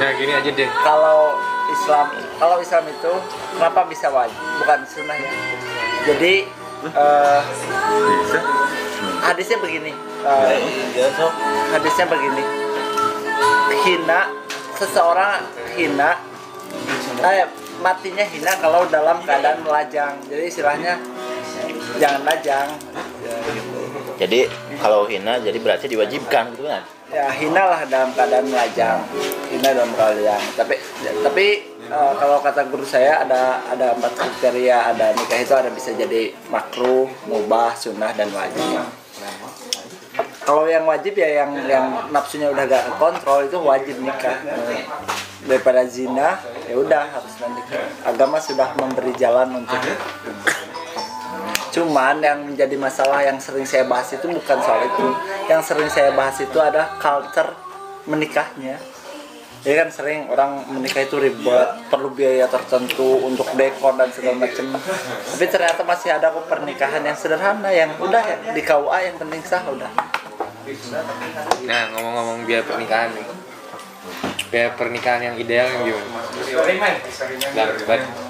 Nah 0.00 0.10
gini 0.16 0.32
aja 0.32 0.50
deh. 0.50 0.68
kalau 0.82 1.36
Islam 1.70 2.06
kalau 2.40 2.56
Islam 2.58 2.84
itu 2.88 3.12
kenapa 3.54 3.80
bisa 3.86 4.08
wajib 4.10 4.40
bukan 4.58 4.80
sunnah 4.88 5.14
ya 5.14 5.32
jadi 6.08 6.34
eh, 6.88 7.40
Bisa. 8.24 8.38
hadisnya 9.22 9.58
begini 9.60 9.92
so. 11.14 11.26
hadisnya 11.76 12.06
begini 12.10 12.42
hina 13.86 14.20
seseorang 14.74 15.46
hina 15.76 16.16
eh, 17.22 17.46
matinya 17.84 18.24
hina 18.24 18.52
kalau 18.58 18.88
dalam 18.88 19.22
keadaan 19.22 19.62
melajang 19.62 20.16
jadi 20.26 20.42
istilahnya 20.48 20.98
jangan 22.00 22.22
lajang. 22.24 22.68
Jadi 24.20 24.40
kalau 24.80 25.08
hina 25.08 25.40
jadi 25.40 25.58
berarti 25.60 25.86
diwajibkan 25.88 26.56
gitu 26.56 26.68
kan? 26.68 26.82
Ya 27.10 27.26
hina 27.34 27.62
lah 27.66 27.80
dalam 27.90 28.10
keadaan 28.14 28.46
melajang. 28.46 28.98
Hina 29.50 29.68
dalam 29.74 29.92
keadaan 29.94 30.42
tapi 30.54 30.74
tapi 31.26 31.46
eh, 31.90 32.12
kalau 32.16 32.38
kata 32.38 32.70
guru 32.70 32.86
saya 32.86 33.26
ada 33.26 33.60
ada 33.66 33.98
empat 33.98 34.12
kriteria. 34.14 34.94
Ada 34.94 35.12
nikah 35.18 35.38
itu 35.42 35.54
ada 35.54 35.70
bisa 35.74 35.90
jadi 35.94 36.30
makruh 36.48 37.10
mubah 37.26 37.74
sunnah 37.74 38.14
dan 38.14 38.30
wajib. 38.30 38.86
Kalau 40.40 40.66
yang 40.66 40.88
wajib 40.88 41.14
ya 41.14 41.44
yang 41.44 41.54
yang 41.68 41.86
nafsunya 42.10 42.50
udah 42.50 42.64
gak 42.66 42.98
kontrol 42.98 43.46
itu 43.46 43.58
wajib 43.60 43.96
nikah. 44.02 44.40
Eh, 44.46 44.82
daripada 45.40 45.88
zina 45.88 46.36
ya 46.68 46.76
udah 46.76 47.16
harus 47.16 47.32
menikah 47.40 47.84
agama 48.04 48.36
sudah 48.38 48.76
memberi 48.76 49.12
jalan 49.16 49.64
untuk. 49.64 49.80
Cuman 51.70 52.18
yang 52.18 52.42
menjadi 52.42 52.74
masalah 52.74 53.22
yang 53.22 53.38
sering 53.38 53.62
saya 53.62 53.86
bahas 53.86 54.10
itu 54.10 54.26
bukan 54.26 54.58
soal 54.58 54.82
itu. 54.86 55.06
Yang 55.46 55.62
sering 55.70 55.88
saya 55.90 56.10
bahas 56.10 56.36
itu 56.42 56.58
ada 56.58 56.98
culture 56.98 57.54
menikahnya. 58.10 58.78
Ya 59.60 59.74
kan 59.84 59.92
sering 59.92 60.24
orang 60.32 60.64
menikah 60.72 61.04
itu 61.04 61.20
ribet, 61.20 61.68
perlu 61.92 62.08
biaya 62.16 62.48
tertentu 62.48 63.20
untuk 63.28 63.44
dekor 63.60 63.92
dan 63.92 64.08
segala 64.08 64.40
macam. 64.40 64.72
Tapi 65.36 65.44
ternyata 65.52 65.84
masih 65.84 66.16
ada 66.16 66.32
kok 66.32 66.48
pernikahan 66.48 67.04
yang 67.04 67.12
sederhana 67.12 67.68
yang 67.68 67.92
udah 68.00 68.24
ya 68.24 68.36
di 68.56 68.62
KUA 68.64 68.98
yang 69.12 69.16
penting 69.20 69.44
sah 69.44 69.60
udah. 69.68 69.92
Nah 71.68 71.82
ngomong-ngomong 71.92 72.48
biaya 72.48 72.64
pernikahan 72.64 73.12
nih. 73.12 73.26
Biaya 74.48 74.72
pernikahan 74.74 75.20
yang 75.28 75.36
ideal 75.36 75.66
yang 75.68 75.82
gimana? 75.92 76.98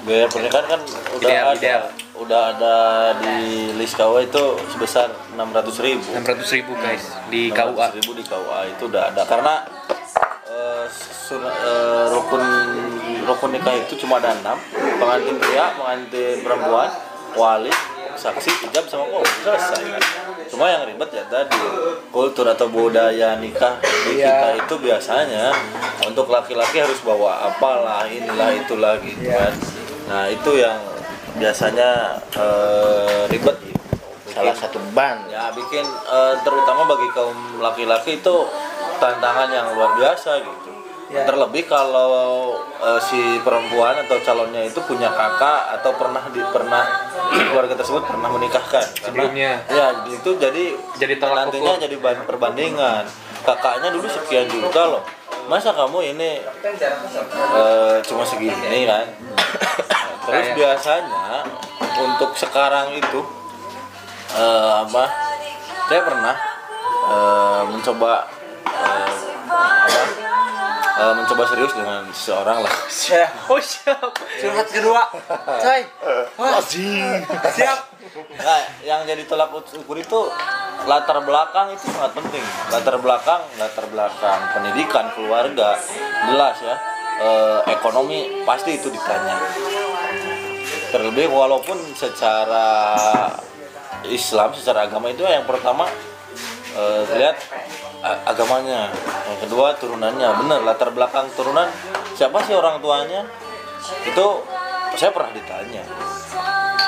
Biaya 0.03 0.27
pernikahan 0.27 0.65
kan 0.67 0.81
udah 1.15 1.29
Ideal, 1.31 1.45
ada, 1.47 1.55
ideal. 1.55 1.81
Udah 2.21 2.53
ada 2.53 2.75
di 3.17 3.37
list 3.73 3.97
KUA 3.97 4.29
itu 4.29 4.43
sebesar 4.69 5.09
600 5.33 5.73
ribu. 5.81 6.05
600 6.13 6.55
ribu 6.55 6.71
guys 6.77 7.03
di 7.27 7.49
KUA. 7.49 7.85
ribu 7.93 8.13
di 8.13 8.21
KUA 8.21 8.59
itu 8.69 8.83
udah 8.85 9.09
ada 9.09 9.25
karena 9.25 9.65
sur- 10.91 11.41
eh, 11.41 12.05
rukun 12.11 12.43
rukun 13.23 13.49
nikah 13.49 13.73
itu 13.73 13.95
cuma 13.97 14.19
ada 14.19 14.35
enam 14.35 14.57
pengantin 14.99 15.39
pria 15.39 15.71
pengantin 15.73 16.43
perempuan 16.43 16.89
wali 17.33 17.71
saksi 18.11 18.67
ijab 18.67 18.83
sama 18.85 19.07
kau 19.07 19.23
selesai 19.41 19.81
kan 19.87 20.03
cuma 20.45 20.67
yang 20.67 20.83
ribet 20.83 21.07
ya 21.09 21.23
tadi 21.25 21.55
kultur 22.11 22.43
atau 22.45 22.67
budaya 22.67 23.39
nikah 23.39 23.79
di 23.79 24.19
Iya. 24.19 24.27
kita 24.27 24.49
itu 24.59 24.75
biasanya 24.83 25.55
untuk 26.03 26.27
laki-laki 26.27 26.83
harus 26.83 26.99
bawa 26.99 27.47
apalah 27.47 28.03
inilah 28.03 28.51
itulah 28.53 28.99
gitu 28.99 29.23
Iya. 29.23 29.39
kan 29.39 29.53
nah 30.11 30.23
itu 30.27 30.51
yang 30.59 30.75
biasanya 31.35 31.89
eh, 32.33 33.21
ribet. 33.27 33.57
Salah 34.31 34.55
satu 34.55 34.79
ban. 34.91 35.27
ya 35.27 35.51
bikin 35.51 35.83
eh, 35.85 36.35
terutama 36.41 36.87
bagi 36.87 37.07
kaum 37.11 37.35
laki-laki 37.59 38.17
itu 38.17 38.35
tantangan 38.97 39.49
yang 39.49 39.75
luar 39.75 39.95
biasa 39.95 40.39
gitu 40.39 40.71
Ya. 41.11 41.27
terlebih 41.27 41.67
kalau 41.67 42.55
eh, 42.79 42.95
si 43.03 43.19
perempuan 43.43 43.99
atau 43.99 44.15
calonnya 44.23 44.63
itu 44.63 44.79
punya 44.79 45.11
kakak 45.11 45.75
atau 45.75 45.91
pernah 45.91 46.23
di 46.31 46.39
pernah 46.39 46.87
keluarga 47.51 47.75
tersebut 47.75 48.07
pernah 48.07 48.31
menikahkan 48.31 48.79
Karena- 48.79 49.03
Sebelumnya. 49.03 49.51
ya 49.67 50.07
itu 50.07 50.39
jadi 50.39 50.71
Jadi 50.95 51.13
nantinya 51.19 51.75
jadi 51.75 51.99
bahan 51.99 52.23
perbandingan 52.23 53.03
kakaknya 53.43 53.91
dulu 53.91 54.07
sekian 54.07 54.47
juta 54.47 54.87
loh 54.87 55.03
masa 55.51 55.75
kamu 55.75 56.15
ini 56.15 56.39
eh, 56.39 57.95
cuma 57.99 58.23
segini 58.23 58.87
kan 58.87 59.03
terus 60.21 60.45
Kayak- 60.47 60.57
biasanya 60.57 61.25
untuk 62.01 62.31
sekarang 62.37 62.93
itu 62.93 63.21
eh, 64.33 64.73
apa 64.85 65.03
saya 65.89 66.01
pernah 66.07 66.35
eh, 67.09 67.61
mencoba 67.67 68.13
eh, 68.65 69.11
apa 69.51 70.03
eh, 71.01 71.13
mencoba 71.17 71.43
serius 71.49 71.73
dengan 71.73 72.05
seseorang 72.13 72.61
lah 72.61 72.73
oh 73.51 73.59
siap. 73.59 74.13
Curhat 74.39 74.67
kedua. 74.69 75.01
Coy. 75.59 75.81
Siap. 77.51 77.79
Nah, 78.37 78.61
yang 78.83 79.01
jadi 79.03 79.23
tolak 79.25 79.49
ukur 79.55 79.97
itu 79.97 80.19
latar 80.83 81.17
belakang 81.21 81.73
itu 81.73 81.89
sangat 81.89 82.11
penting. 82.17 82.43
Latar 82.69 82.95
belakang, 82.99 83.41
latar 83.55 83.85
belakang 83.87 84.39
pendidikan, 84.51 85.09
keluarga, 85.15 85.77
jelas 86.27 86.57
ya. 86.59 86.75
Ekonomi 87.69 88.43
pasti 88.43 88.77
itu 88.77 88.89
ditanya. 88.89 89.37
Terlebih 90.91 91.31
walaupun 91.31 91.79
secara 91.95 92.67
Islam, 94.11 94.51
secara 94.51 94.85
agama 94.85 95.07
itu 95.07 95.23
yang 95.23 95.47
pertama 95.47 95.87
eh, 96.75 97.01
lihat 97.15 97.39
agamanya, 98.27 98.91
yang 99.29 99.39
kedua 99.47 99.77
turunannya. 99.79 100.27
Bener, 100.43 100.59
latar 100.67 100.91
belakang 100.91 101.31
turunan. 101.33 101.71
Siapa 102.17 102.43
sih 102.43 102.53
orang 102.53 102.83
tuanya? 102.83 103.23
Itu 104.03 104.43
saya 104.99 105.15
pernah 105.15 105.31
ditanya. 105.31 105.87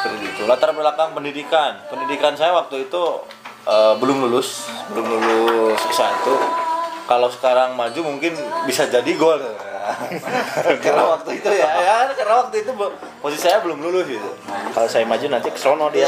Seperti 0.04 0.24
itu. 0.36 0.42
Latar 0.44 0.76
belakang 0.76 1.16
pendidikan. 1.16 1.80
Pendidikan 1.88 2.36
saya 2.36 2.52
waktu 2.52 2.92
itu 2.92 3.04
eh, 3.64 3.94
belum 3.98 4.28
lulus. 4.28 4.68
Belum 4.92 5.08
lulus 5.08 5.80
S1 5.90 6.28
kalau 7.04 7.28
sekarang 7.28 7.76
maju 7.76 8.16
mungkin 8.16 8.34
bisa 8.64 8.88
jadi 8.88 9.12
gol 9.20 9.40
karena 10.84 11.04
waktu 11.04 11.30
itu 11.44 11.50
ya, 11.52 11.68
ya 11.68 11.96
karena 12.16 12.36
waktu 12.48 12.56
itu 12.64 12.72
posisi 13.20 13.44
saya 13.44 13.60
belum 13.60 13.84
lulus 13.84 14.08
gitu 14.08 14.32
Kalau 14.74 14.88
saya 14.88 15.04
maju 15.04 15.26
nanti 15.28 15.50
ke 15.52 15.60
sono 15.60 15.92
dia. 15.92 16.08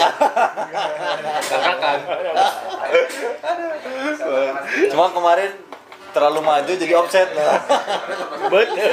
Katakan. 1.46 1.98
cuma 4.92 5.12
kemarin 5.12 5.52
terlalu 6.16 6.40
maju 6.40 6.72
jadi 6.72 6.94
offset 6.96 7.28
Betul. 8.48 8.92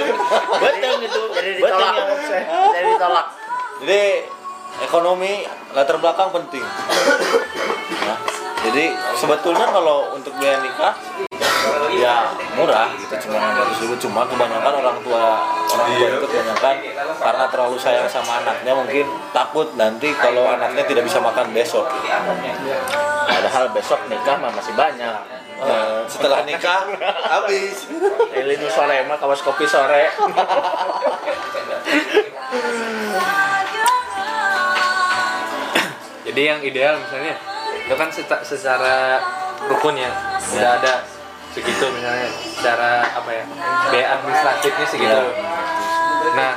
Betul 0.58 0.96
itu. 1.06 1.22
Jadi 1.30 1.50
Betul 1.62 1.70
ditolak. 1.70 1.94
Jadi 2.74 2.88
ditolak. 2.98 3.26
jadi 3.82 4.02
ekonomi 4.82 5.46
latar 5.76 5.96
belakang 6.02 6.34
penting 6.34 6.64
Nah, 8.02 8.18
jadi 8.66 8.98
sebetulnya 9.14 9.66
kalau 9.70 10.10
untuk 10.16 10.34
biaya 10.42 10.58
nikah 10.58 10.94
ya 11.92 12.28
murah 12.56 12.88
gitu 12.96 13.14
cuma 13.28 13.52
600 13.52 13.82
ribu 13.84 13.94
cuma 14.00 14.20
kebanyakan 14.26 14.72
orang 14.80 14.98
tua 15.04 15.24
orang 15.68 15.88
tua 15.92 16.08
itu 16.08 16.26
kebanyakan 16.26 16.74
karena 17.22 17.44
terlalu 17.48 17.76
sayang 17.78 18.08
sama 18.10 18.42
anaknya 18.42 18.72
mungkin 18.74 19.06
takut 19.30 19.68
nanti 19.78 20.10
kalau 20.18 20.44
anaknya 20.48 20.82
tidak 20.84 21.06
bisa 21.06 21.18
makan 21.22 21.54
besok. 21.54 21.86
Padahal 23.22 23.64
besok 23.70 24.00
nikah 24.10 24.36
mah 24.42 24.50
masih 24.52 24.74
banyak. 24.74 25.18
Eh, 25.62 26.00
setelah 26.10 26.42
nikah 26.42 26.90
habis. 27.38 27.86
Elinu 28.34 28.66
sore 28.66 29.06
mah 29.06 29.16
kawas 29.22 29.40
kopi 29.46 29.64
sore. 29.64 30.10
Jadi 36.22 36.42
yang 36.42 36.60
ideal 36.64 36.98
misalnya 36.98 37.34
itu 37.82 37.94
kan 37.98 38.08
secara 38.46 39.20
rukun 39.66 39.98
ya 39.98 40.10
udah 40.54 40.70
ada 40.80 40.94
segitu 41.52 41.84
misalnya 41.92 42.28
secara 42.48 43.04
apa 43.12 43.30
ya 43.30 43.44
biaya 43.92 44.06
administratifnya 44.18 44.86
segitu. 44.88 45.20
Nah 46.32 46.52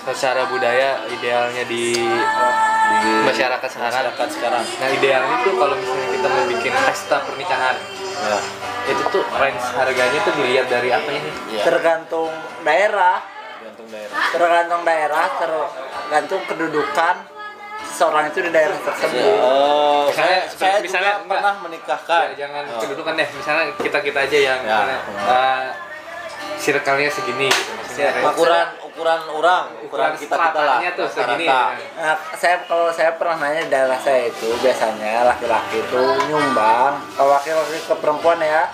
secara 0.00 0.48
budaya 0.48 1.04
idealnya 1.12 1.62
di 1.68 1.92
masyarakat 3.28 3.68
sekarang. 3.68 3.92
masyarakat 3.92 4.28
sekarang 4.32 4.64
Nah 4.80 4.88
idealnya 4.96 5.36
tuh 5.44 5.54
kalau 5.60 5.74
misalnya 5.76 6.08
kita 6.16 6.28
mau 6.32 6.44
bikin 6.48 6.72
pesta 6.88 7.16
pernikahan 7.22 7.76
ya, 8.20 8.38
itu 8.90 9.02
tuh 9.12 9.22
range 9.36 9.64
harganya 9.76 10.18
tuh 10.24 10.32
dilihat 10.40 10.66
dari 10.72 10.88
apa 10.90 11.10
ini? 11.12 11.30
ya 11.52 11.62
Tergantung 11.68 12.32
daerah. 12.64 13.20
tergantung 13.60 13.86
daerah 13.92 14.20
tergantung 14.32 14.82
daerah 14.88 15.26
tergantung 15.36 16.42
kedudukan 16.48 17.14
seseorang 18.00 18.32
itu 18.32 18.40
di 18.40 18.48
daerah 18.48 18.80
tersebut. 18.80 19.20
Eh, 19.20 20.02
Misalnya, 20.08 20.40
saya, 20.48 20.56
saya 20.56 20.76
misalnya, 20.80 21.12
juga 21.20 21.28
pernah 21.36 21.54
menikahkan. 21.60 22.22
Ya, 22.32 22.48
jangan 22.48 22.64
Oh. 22.64 22.80
kedudukan 22.80 23.12
deh 23.12 23.28
misalnya 23.28 23.64
kita 23.76 23.98
kita 24.00 24.18
aja 24.24 24.38
yang 24.40 24.60
Ya. 24.64 24.64
misalnya, 24.64 24.98
eh, 25.28 25.64
circle-nya 26.56 27.08
segini 27.08 27.48
gitu 27.48 27.72
maksudnya 27.72 28.10
ukuran 28.22 28.68
ukuran 28.80 29.20
orang 29.30 29.64
ukuran 29.80 30.12
kita 30.12 30.32
kita 30.32 30.60
lah 30.60 30.76
tuh 30.92 31.08
segini. 31.08 31.44
Nah, 31.44 31.76
saya 32.32 32.64
kalau 32.64 32.88
saya 32.88 33.16
pernah 33.16 33.36
nanya 33.38 33.64
di 33.64 33.70
daerah 33.70 33.96
saya 33.96 34.28
itu 34.28 34.48
biasanya 34.56 35.24
laki-laki 35.26 35.80
itu 35.80 36.00
nyumbang 36.28 36.96
kalau 37.12 37.36
laki-laki 37.36 37.80
ke 37.80 37.94
perempuan 37.96 38.40
ya 38.40 38.68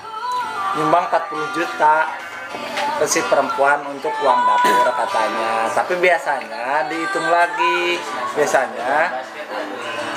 nyumbang 0.74 1.06
40 1.08 1.46
juta 1.52 1.94
ke 2.96 3.04
si 3.04 3.20
perempuan 3.28 3.84
untuk 3.88 4.12
uang 4.24 4.40
dapur 4.48 4.88
katanya. 4.88 5.68
Tapi 5.72 5.94
biasanya 6.00 6.88
dihitung 6.88 7.28
lagi. 7.28 8.00
Biasanya 8.36 9.24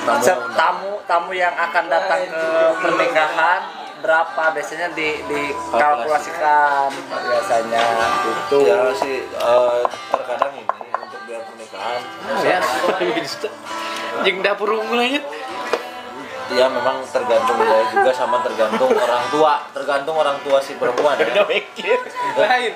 Tamu. 0.00 0.24
tamu 0.56 0.92
tamu 1.04 1.30
yang 1.36 1.52
akan 1.52 1.84
datang 1.92 2.24
ke 2.24 2.44
pernikahan 2.80 3.60
berapa? 4.00 4.44
Biasanya 4.56 4.96
di 4.96 5.20
dikalkulasikan. 5.28 6.88
Biasanya. 7.08 7.84
Itu. 8.24 8.58
Ya 8.64 8.80
sih 8.96 9.28
eh, 9.28 9.80
terkadang 10.08 10.52
ini 10.56 10.88
untuk 10.96 11.20
biaya 11.28 11.42
pernikahan. 11.44 12.00
Ya 12.44 12.58
jeng 14.24 14.42
dapur 14.44 14.68
unggul 14.74 15.00
aja 15.00 15.20
ya 16.50 16.66
memang 16.66 17.02
tergantung 17.06 17.56
budaya 17.56 17.84
juga 17.90 18.10
sama 18.10 18.42
tergantung 18.42 18.90
orang 18.90 19.24
tua. 19.30 19.54
Tergantung 19.70 20.16
orang 20.18 20.36
tua 20.42 20.58
si 20.58 20.74
perempuan 20.74 21.14
ya. 21.18 21.26
Udah 21.30 21.46
mikir. 21.46 21.98
lain. 22.36 22.72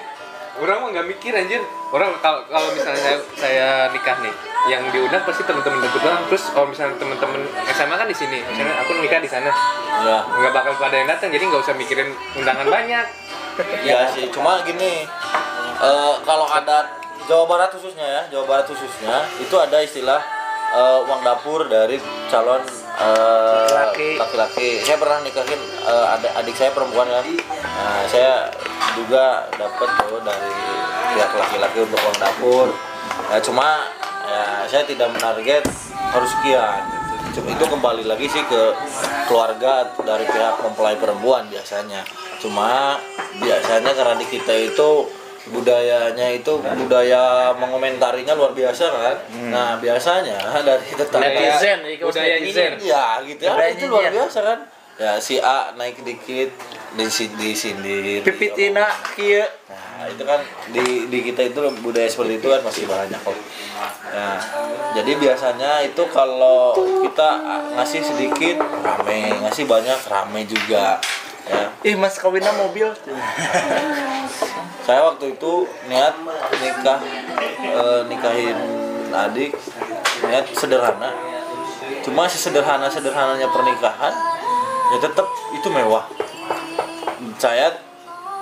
Orang 0.55 0.87
mah 0.87 0.89
nggak 0.95 1.07
mikir 1.11 1.35
anjir. 1.35 1.59
Orang 1.91 2.15
kalau 2.23 2.47
kalau 2.47 2.71
misalnya 2.71 3.03
saya 3.03 3.19
saya 3.35 3.69
nikah 3.91 4.23
nih 4.23 4.35
yang 4.71 4.87
diundang 4.95 5.27
pasti 5.27 5.43
teman-teman 5.43 5.83
deket 5.83 6.01
doang. 6.07 6.23
Terus 6.31 6.45
kalau 6.55 6.67
misalnya 6.71 6.95
teman-teman 7.03 7.43
SMA 7.75 7.95
kan 7.99 8.07
di 8.07 8.17
sini 8.17 8.39
misalnya 8.47 8.75
aku 8.79 8.93
nikah 9.03 9.19
di 9.19 9.31
sana. 9.31 9.51
Ya 10.07 10.23
nggak 10.23 10.53
bakal 10.55 10.73
pada 10.79 10.95
yang 10.95 11.11
datang 11.11 11.35
jadi 11.35 11.43
nggak 11.43 11.63
usah 11.67 11.75
mikirin 11.75 12.15
undangan 12.39 12.71
banyak. 12.71 13.07
Ya 13.83 14.07
sih 14.15 14.31
cuma 14.31 14.63
gini 14.63 15.07
eh, 15.83 16.15
kalau 16.23 16.47
ada 16.47 17.03
Jawa 17.25 17.45
Barat 17.49 17.71
khususnya 17.75 18.05
ya 18.07 18.23
Jawa 18.31 18.45
Barat 18.47 18.67
khususnya 18.71 19.27
itu 19.43 19.55
ada 19.59 19.83
istilah 19.83 20.21
eh, 20.75 20.99
uang 21.03 21.21
dapur 21.27 21.67
dari 21.67 21.99
calon 22.31 22.63
eh, 22.95 23.67
Laki-laki. 23.67 24.09
laki-laki 24.19 24.69
saya 24.83 24.97
pernah 24.99 25.19
nikahin 25.23 25.61
eh, 25.83 26.07
adik, 26.15 26.33
adik 26.39 26.55
saya 26.55 26.71
perempuan 26.71 27.07
kan 27.11 27.25
nah, 27.25 28.03
saya 28.07 28.49
juga 28.95 29.51
dapat 29.59 29.89
tuh 30.07 30.21
dari 30.23 30.55
pihak 31.15 31.31
laki-laki 31.35 31.79
untuk 31.83 31.99
uang 31.99 32.19
dapur 32.23 32.69
ya 33.31 33.39
cuma 33.43 33.69
ya 34.25 34.65
saya 34.71 34.83
tidak 34.87 35.11
menarget 35.13 35.65
harus 36.15 36.31
sekian 36.39 36.81
gitu. 36.87 37.41
Cuma 37.41 37.51
itu 37.51 37.65
kembali 37.67 38.05
lagi 38.07 38.27
sih 38.31 38.43
ke 38.47 38.63
keluarga 39.27 39.91
dari 40.07 40.23
pihak 40.23 40.63
mempelai 40.63 40.95
perempuan 40.95 41.51
biasanya 41.51 42.07
cuma 42.39 42.95
biasanya 43.43 43.91
karena 43.91 44.15
di 44.15 44.27
kita 44.29 44.55
itu 44.71 44.91
budayanya 45.51 46.33
itu 46.33 46.57
budaya 46.57 47.53
mengomentarinya 47.57 48.33
luar 48.33 48.57
biasa 48.57 48.85
kan? 48.89 49.17
Nah 49.53 49.77
biasanya 49.77 50.41
dari 50.65 50.89
tetangga 50.97 51.29
Netizen, 51.29 51.79
budaya 52.01 52.35
netizen. 52.41 52.73
ya 52.81 53.21
gitu 53.25 53.43
ya. 53.45 53.53
Budaya 53.53 53.71
itu 53.77 53.85
luar 53.89 54.05
biasa 54.09 54.39
kan? 54.41 54.59
Ya 54.95 55.13
si 55.19 55.43
A 55.43 55.75
naik 55.75 56.01
dikit 56.07 56.55
di 56.95 57.07
di 57.11 57.51
sindir. 57.53 58.23
Pipitina 58.23 58.89
kieu 59.13 59.45
Nah, 59.95 60.11
itu 60.11 60.27
kan 60.27 60.37
di 60.75 61.07
di 61.07 61.19
kita 61.23 61.55
itu 61.55 61.65
budaya 61.81 62.11
seperti 62.11 62.43
itu 62.43 62.51
kan 62.51 62.61
masih 62.67 62.85
banyak 62.85 63.21
kok. 63.25 63.39
Nah, 64.11 64.37
jadi 64.93 65.17
biasanya 65.17 65.87
itu 65.87 66.03
kalau 66.11 66.75
kita 67.01 67.41
ngasih 67.79 68.03
sedikit 68.03 68.59
rame, 68.83 69.39
ngasih 69.47 69.65
banyak 69.71 69.97
rame 70.05 70.45
juga. 70.45 70.99
Ya. 71.45 71.69
ih 71.85 71.93
mas 71.93 72.17
kawinnya 72.17 72.57
mobil 72.57 72.89
Saya 74.85 75.01
waktu 75.01 75.33
itu 75.33 75.65
niat 75.89 76.13
nikah 76.61 77.01
eh, 77.65 78.01
nikahin 78.05 78.59
adik 79.09 79.57
niat 80.29 80.45
sederhana. 80.53 81.09
Cuma 82.05 82.29
sesederhana 82.29 82.93
sederhananya 82.93 83.49
pernikahan 83.49 84.13
ya 84.93 84.99
tetap 85.01 85.25
itu 85.57 85.69
mewah. 85.73 86.05
Saya 87.41 87.73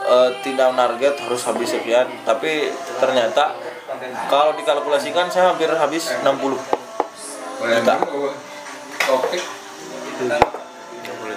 eh, 0.03 0.31
tidak 0.43 0.75
target 0.75 1.15
harus 1.23 1.43
habis 1.47 1.79
sekian, 1.79 2.11
tapi 2.27 2.75
ternyata 2.99 3.55
kalau 4.27 4.59
dikalkulasikan 4.59 5.31
saya 5.31 5.55
hampir 5.55 5.71
habis 5.71 6.11
60 6.11 6.59
juta. 7.63 7.95
Oh, 9.07 9.23
60 9.23 10.27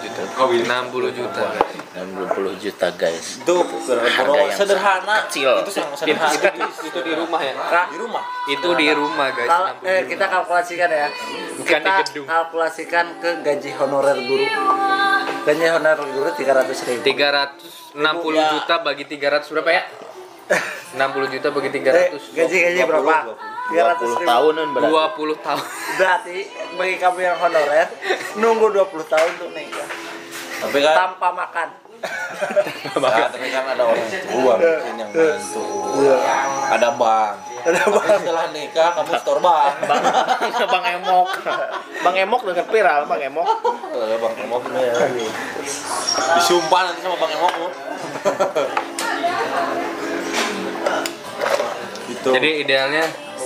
juta. 0.02 0.22
60 0.34 1.14
juta 1.14 1.75
guys. 1.96 3.40
Itu 3.40 3.56
Harga 3.64 4.36
yang 4.36 4.52
sederhana 4.52 5.16
kecil. 5.28 5.52
Itu 5.64 5.72
yang 5.74 5.92
sederhana 5.96 6.34
Itu, 6.36 6.92
itu 6.92 7.00
di 7.02 7.14
rumah 7.16 7.40
ya. 7.40 7.54
di 7.88 7.98
rumah. 7.98 8.24
Itu 8.48 8.70
di 8.76 8.88
rumah 8.92 9.28
guys. 9.32 9.48
Kalau 9.48 9.68
60 9.80 9.86
eh, 9.86 9.96
juta. 9.96 10.10
kita 10.12 10.26
kalkulasikan 10.28 10.90
ya. 10.92 11.08
Bukan 11.56 11.64
di 11.64 11.72
kita 11.72 11.92
gedung. 12.04 12.26
kalkulasikan 12.28 13.06
ke 13.24 13.30
gaji 13.42 13.70
honorer 13.80 14.18
guru. 14.20 14.46
Gaji 15.46 15.66
honorer 15.72 16.08
guru 16.12 16.30
300 16.32 16.86
ribu. 16.86 17.02
360 17.06 18.36
Ya. 18.36 18.46
juta 18.52 18.76
bagi 18.84 19.04
300 19.08 19.48
berapa 19.50 19.72
ya? 19.72 19.84
60 21.00 21.34
juta 21.34 21.48
bagi 21.50 21.70
Eh, 21.70 21.76
300. 22.12 22.36
gaji 22.36 22.58
gaji 22.62 22.78
20, 22.78 22.90
berapa? 22.92 23.16
20 23.26 23.40
300 23.66 24.04
ribu. 24.14 24.28
tahunan 24.28 24.68
berarti. 24.70 24.92
20 24.92 25.36
tahun. 25.42 25.66
Berarti 25.96 26.38
bagi 26.76 26.96
kamu 26.98 27.20
yang 27.20 27.38
honorer 27.40 27.88
nunggu 28.36 28.68
20 28.70 29.06
tahun 29.08 29.30
untuk 29.34 29.52
nikah 29.56 29.88
Tapi 30.56 30.78
kan 30.82 30.96
tanpa 30.96 31.30
makan. 31.32 31.68
Nah, 32.96 33.28
tapi 33.32 33.48
kan 33.52 33.64
ada 33.76 33.84
orang 33.88 34.08
tua 34.08 34.54
mungkin 34.60 34.96
yang 35.00 35.12
bantu. 35.12 35.64
Ada 36.72 36.90
bank. 36.96 37.36
Ada 37.66 37.80
Tapi 37.82 38.08
setelah 38.22 38.46
nikah 38.54 38.90
kamu 38.96 39.12
store 39.20 39.42
bank. 39.42 39.74
Bang, 39.88 40.04
Bang 40.74 40.86
Emok. 40.86 41.28
Bang 42.04 42.16
Emok 42.16 42.42
dengan 42.46 42.66
viral 42.70 43.02
Bang 43.08 43.22
Emok. 43.24 43.48
Eh, 43.96 44.18
Bang 44.20 44.36
Emok 44.38 44.62
ini 44.70 44.80
ya. 44.84 44.96
Disumpah 46.40 46.82
nanti 46.92 47.00
sama 47.04 47.18
Bang 47.20 47.32
Emok. 47.34 47.54
Gitu. 52.06 52.30
Jadi 52.32 52.50
idealnya 52.62 53.04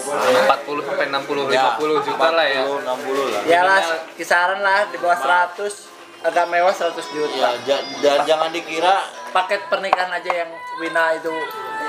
40 0.09 0.87
sampai 0.89 1.05
60 1.09 1.53
50 1.53 2.07
juta 2.07 2.27
lah 2.33 2.45
ya. 2.49 2.63
40, 2.65 2.81
60 2.81 3.29
lah. 3.29 3.41
Ya 3.45 3.61
lah, 3.63 3.79
kisaran 4.17 4.59
lah 4.59 4.89
di 4.89 4.97
bawah 4.97 5.15
100 5.15 5.98
agak 6.21 6.45
mewah 6.45 6.69
100 6.69 6.99
Ya, 6.99 7.03
juta. 7.09 7.49
ja- 7.63 7.83
ja- 7.99 8.23
jangan 8.25 8.49
dikira 8.49 8.99
Paket 9.29 9.61
pernikahan 9.67 10.09
aja 10.11 10.31
yang 10.35 10.49
Wina 10.77 11.13
itu 11.13 11.29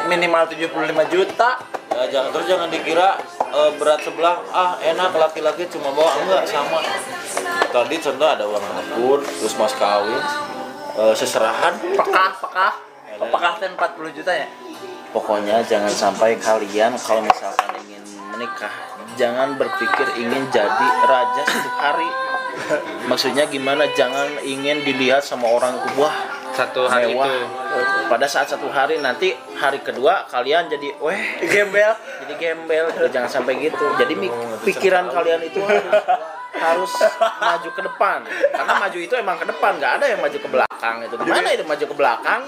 minimal 0.04 0.44
75 0.46 0.70
juta. 1.08 1.56
ya 1.90 2.06
jangan 2.06 2.30
terus 2.30 2.46
jangan 2.46 2.68
dikira 2.68 3.18
eh, 3.50 3.70
berat 3.74 3.98
sebelah 3.98 4.38
ah 4.48 4.78
enak 4.78 5.10
laki-laki 5.12 5.66
cuma 5.66 5.90
bawa 5.90 6.14
enggak 6.16 6.46
sama 6.46 6.78
tadi 7.66 7.98
contoh 7.98 8.28
ada 8.28 8.46
uang 8.46 8.62
dapur 8.62 9.18
terus 9.20 9.54
mas 9.54 9.74
kawin 9.74 10.22
eh, 10.96 11.14
seserahan 11.14 11.74
Pekah, 11.92 12.30
pekah. 12.38 12.72
Pekah 13.20 13.52
ten 13.58 13.74
40 13.74 14.16
juta 14.16 14.32
ya. 14.32 14.48
Pokoknya 15.10 15.60
jangan 15.62 15.90
sampai 15.90 16.38
kalian 16.38 16.94
kalau 16.96 17.20
misalkan 17.20 17.68
ingin 17.80 18.00
menikah, 18.30 18.70
jangan 19.12 19.58
berpikir 19.58 20.06
ingin 20.16 20.46
jadi 20.48 20.86
raja 21.04 21.42
satu 21.42 21.70
hari. 21.74 22.08
Maksudnya 23.04 23.46
gimana? 23.46 23.88
Jangan 23.90 24.38
ingin 24.40 24.80
dilihat 24.80 25.20
sama 25.20 25.46
orang 25.46 25.74
wah 25.94 26.12
Satu 26.50 26.85
hari 26.85 27.11
mewah. 27.11 27.26
itu. 27.26 27.40
Pada 28.06 28.26
saat 28.26 28.46
satu 28.46 28.66
hari 28.66 28.98
nanti 28.98 29.30
hari 29.54 29.78
kedua 29.78 30.26
kalian 30.26 30.66
jadi 30.66 30.98
weh 30.98 31.20
Gembel. 31.44 31.94
jadi 32.20 32.35
gembel 32.37 32.85
jangan 33.06 33.30
sampai 33.30 33.54
gitu 33.61 33.87
jadi 33.94 34.12
mi- 34.12 34.35
pikiran 34.61 35.06
kalian 35.09 35.40
itu 35.42 35.62
harus 35.62 35.94
harus 36.61 36.92
maju 37.40 37.68
ke 37.73 37.83
depan 37.83 38.18
karena 38.29 38.73
maju 38.77 38.99
itu 39.01 39.14
emang 39.16 39.37
ke 39.37 39.46
depan 39.49 39.73
nggak 39.81 39.92
ada 39.96 40.07
yang 40.07 40.20
maju 40.20 40.38
ke 40.38 40.49
belakang 40.49 40.96
itu 41.03 41.14
gimana 41.16 41.49
itu 41.51 41.64
maju 41.64 41.85
ke 41.85 41.94
belakang 41.96 42.40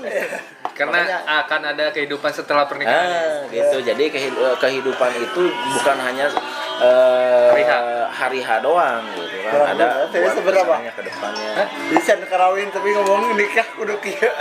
Karena 0.72 1.05
Makanya- 1.05 1.44
akan 1.44 1.61
ada 1.68 1.85
kehidupan 1.92 2.33
setelah 2.33 2.64
pernikahan. 2.64 3.05
Ah, 3.05 3.44
gitu. 3.44 3.85
Jadi 3.85 4.09
kehid- 4.09 4.40
eh, 4.40 4.57
kehidupan 4.57 5.12
itu 5.20 5.53
bukan 5.68 5.96
hanya 6.01 6.33
eh, 6.81 7.48
Hari 7.53 7.62
H. 7.62 7.72
hari 8.09 8.40
H 8.40 8.48
doang 8.64 9.05
gitu 9.12 9.37
kan. 9.44 9.77
Ada 9.77 10.09
jadi 10.09 10.25
buat 10.25 10.33
seberapa? 10.33 10.75
ke 10.81 11.03
depannya. 11.05 11.68
Bisa 11.92 12.12
karawin 12.25 12.72
tapi 12.72 12.88
ngomong 12.96 13.37
nikah 13.37 13.68
kudu 13.77 14.01
kieu. 14.01 14.33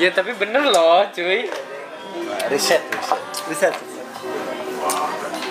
Ya 0.00 0.08
tapi 0.08 0.32
bener 0.32 0.64
loh 0.64 1.04
cuy. 1.12 1.52
riset 2.48 2.80
riset 3.44 3.44
Bisa. 3.44 3.68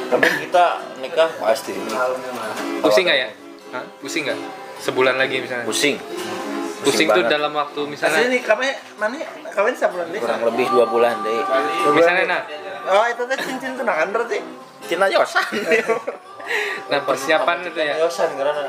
tapi 0.10 0.28
kita 0.42 0.66
nikah 0.98 1.30
pasti 1.38 1.78
Pusing 2.82 3.06
nggak 3.06 3.18
ya? 3.22 3.30
Hah? 3.74 3.84
Pusing 4.00 4.24
nggak? 4.28 4.40
Sebulan 4.80 5.16
lagi 5.18 5.42
misalnya. 5.42 5.66
Pusing. 5.68 5.96
Pusing 6.86 7.08
tuh 7.10 7.26
banget. 7.26 7.34
dalam 7.36 7.52
waktu 7.52 7.80
Asli 7.84 7.92
misalnya 7.92 8.28
nih 8.32 8.42
kami 8.46 8.68
mana 9.02 9.16
kawin 9.52 9.76
sebulan 9.76 10.06
deh. 10.14 10.20
Kurang 10.22 10.42
lebih 10.46 10.66
dua 10.72 10.86
bulan 10.88 11.16
deh. 11.26 11.36
Sebulan 11.36 11.96
misalnya 11.96 12.26
nah 12.30 12.42
Oh 12.88 13.04
itu 13.04 13.22
teh 13.28 13.38
cincin 13.44 13.76
tunangan 13.76 14.08
berarti. 14.16 14.40
Cina 14.88 15.06
Yosan. 15.12 15.44
nah 16.92 17.04
persiapan 17.04 17.68
itu 17.68 17.80
ya 17.84 18.00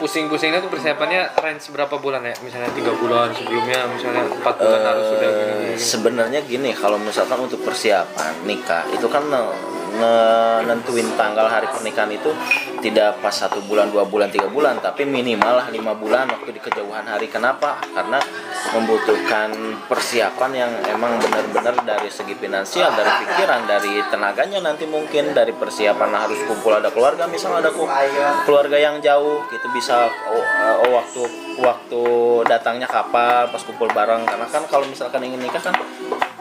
pusing-pusingnya 0.02 0.58
tuh 0.58 0.66
persiapannya 0.66 1.38
range 1.38 1.70
berapa 1.70 1.94
bulan 2.02 2.26
ya 2.26 2.34
misalnya 2.42 2.74
tiga 2.74 2.90
bulan 2.90 3.30
sebelumnya 3.30 3.86
misalnya 3.86 4.26
empat 4.26 4.54
bulan 4.58 4.82
harus 4.82 5.06
sudah 5.14 5.30
gini, 5.30 5.46
gini. 5.46 5.70
Eh, 5.70 5.78
sebenarnya 5.78 6.40
gini 6.42 6.70
kalau 6.74 6.98
misalkan 6.98 7.38
untuk 7.38 7.62
persiapan 7.62 8.42
nikah 8.42 8.82
itu 8.90 9.06
kan 9.06 9.22
ne- 9.30 9.77
nentuin 10.66 11.08
tanggal 11.16 11.48
hari 11.48 11.66
pernikahan 11.70 12.12
itu 12.12 12.30
tidak 12.84 13.18
pas 13.24 13.34
satu 13.34 13.64
bulan 13.66 13.90
dua 13.90 14.06
bulan 14.06 14.30
tiga 14.30 14.46
bulan 14.46 14.78
tapi 14.78 15.02
minimal 15.02 15.58
lah 15.58 15.66
lima 15.72 15.96
bulan 15.96 16.28
waktu 16.30 16.54
di 16.54 16.60
kejauhan 16.60 17.08
hari. 17.08 17.26
Kenapa? 17.26 17.80
Karena 17.82 18.20
membutuhkan 18.74 19.50
persiapan 19.88 20.50
yang 20.52 20.72
emang 20.92 21.16
benar-benar 21.22 21.78
dari 21.82 22.10
segi 22.12 22.36
finansial 22.36 22.92
dari 22.92 23.10
pikiran 23.24 23.64
dari 23.64 23.94
tenaganya 24.12 24.60
nanti 24.60 24.84
mungkin 24.84 25.32
dari 25.32 25.54
persiapan 25.56 26.10
harus 26.12 26.38
kumpul 26.44 26.76
ada 26.76 26.92
keluarga 26.92 27.24
misalnya 27.30 27.68
ada 27.68 27.72
keluarga 28.44 28.76
yang 28.76 29.00
jauh 29.00 29.46
gitu 29.48 29.66
bisa 29.72 30.10
oh, 30.28 30.44
oh, 30.84 30.90
waktu 31.00 31.22
waktu 31.58 32.02
datangnya 32.46 32.86
kapan 32.86 33.48
pas 33.48 33.62
kumpul 33.62 33.88
bareng. 33.90 34.26
Karena 34.26 34.46
kan 34.46 34.62
kalau 34.68 34.84
misalkan 34.86 35.24
ingin 35.24 35.40
nikah 35.42 35.62
kan 35.62 35.74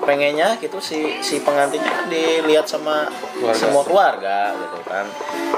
pengennya 0.07 0.55
gitu 0.63 0.79
si 0.79 1.19
si 1.19 1.43
pengantinnya 1.43 1.91
kan 1.91 2.07
dilihat 2.07 2.63
sama 2.63 3.11
Keluarga. 3.35 3.59
semua 3.59 3.83
keluarga 3.83 4.55
gitu 4.55 4.79
kan. 4.87 5.05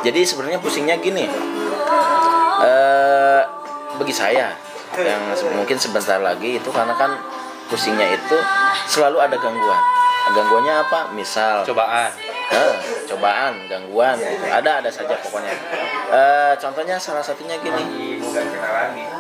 Jadi 0.01 0.21
sebenarnya 0.25 0.57
pusingnya 0.57 0.97
gini. 0.97 1.29
Eh 2.65 3.41
bagi 4.01 4.13
saya 4.15 4.57
yang 4.97 5.21
mungkin 5.53 5.77
sebentar 5.77 6.17
lagi 6.17 6.57
itu 6.57 6.69
karena 6.73 6.97
kan 6.97 7.13
pusingnya 7.69 8.09
itu 8.09 8.37
selalu 8.89 9.21
ada 9.21 9.37
gangguan. 9.37 9.83
Gangguannya 10.33 10.73
apa? 10.81 10.99
Misal. 11.13 11.61
Cobaan. 11.61 12.09
Eh, 12.49 12.75
cobaan, 13.05 13.69
gangguan, 13.69 14.17
gitu. 14.17 14.41
ada 14.49 14.81
ada 14.81 14.89
saja 14.89 15.13
pokoknya. 15.21 15.53
Eh, 16.09 16.53
contohnya 16.57 16.97
salah 16.97 17.21
satunya 17.21 17.53
gini, 17.61 18.17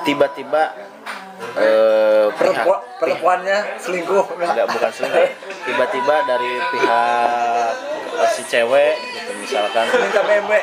tiba-tiba 0.01 0.73
eh, 1.53 2.25
Perempuan, 2.33 2.81
perempuannya 2.97 3.77
selingkuh 3.77 4.25
enggak 4.47 4.67
bukan 4.71 4.91
selingkuh, 4.93 5.29
tiba-tiba 5.67 6.15
dari 6.23 6.51
pihak 6.71 7.71
si 8.35 8.41
cewek 8.47 8.95
gitu 9.15 9.31
misalkan. 9.39 9.85
Minta 9.87 10.21
BMW. 10.23 10.53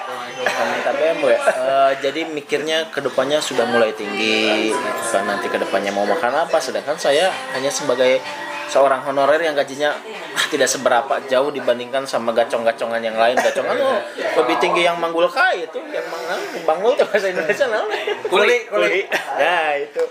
Minta 0.45 0.91
BMW. 0.93 1.29
Eh, 1.33 1.93
jadi 2.05 2.21
mikirnya 2.29 2.93
ke 2.93 3.01
depannya 3.01 3.41
sudah 3.41 3.65
mulai 3.69 3.97
tinggi 3.97 4.73
gitu 4.73 5.03
kan. 5.13 5.25
Nanti 5.25 5.49
ke 5.49 5.59
depannya 5.61 5.93
mau 5.93 6.05
makan 6.05 6.47
apa. 6.47 6.61
Sedangkan 6.61 7.01
saya 7.01 7.33
hanya 7.57 7.73
sebagai 7.73 8.21
seorang 8.67 9.03
honorer 9.07 9.39
yang 9.39 9.55
gajinya 9.55 9.95
ah, 10.35 10.47
tidak 10.51 10.67
seberapa 10.67 11.23
jauh 11.31 11.51
dibandingkan 11.55 12.05
sama 12.05 12.35
gacong-gacongan 12.35 13.01
yang 13.03 13.15
lain. 13.15 13.39
Gacongan 13.39 13.77
oh, 13.79 14.01
lebih 14.43 14.57
tinggi 14.59 14.87
yang 14.87 14.99
manggul 14.99 15.31
kai 15.31 15.65
itu 15.67 15.79
yang 15.91 16.07
mana 16.11 16.35
banggul 16.67 16.95
itu 16.95 17.05
bahasa 17.07 17.31
Indonesia 17.31 17.67
naon? 17.71 17.89
Kuli, 18.27 18.67
kuli 18.67 19.07
nah 19.39 19.79
itu. 19.79 20.03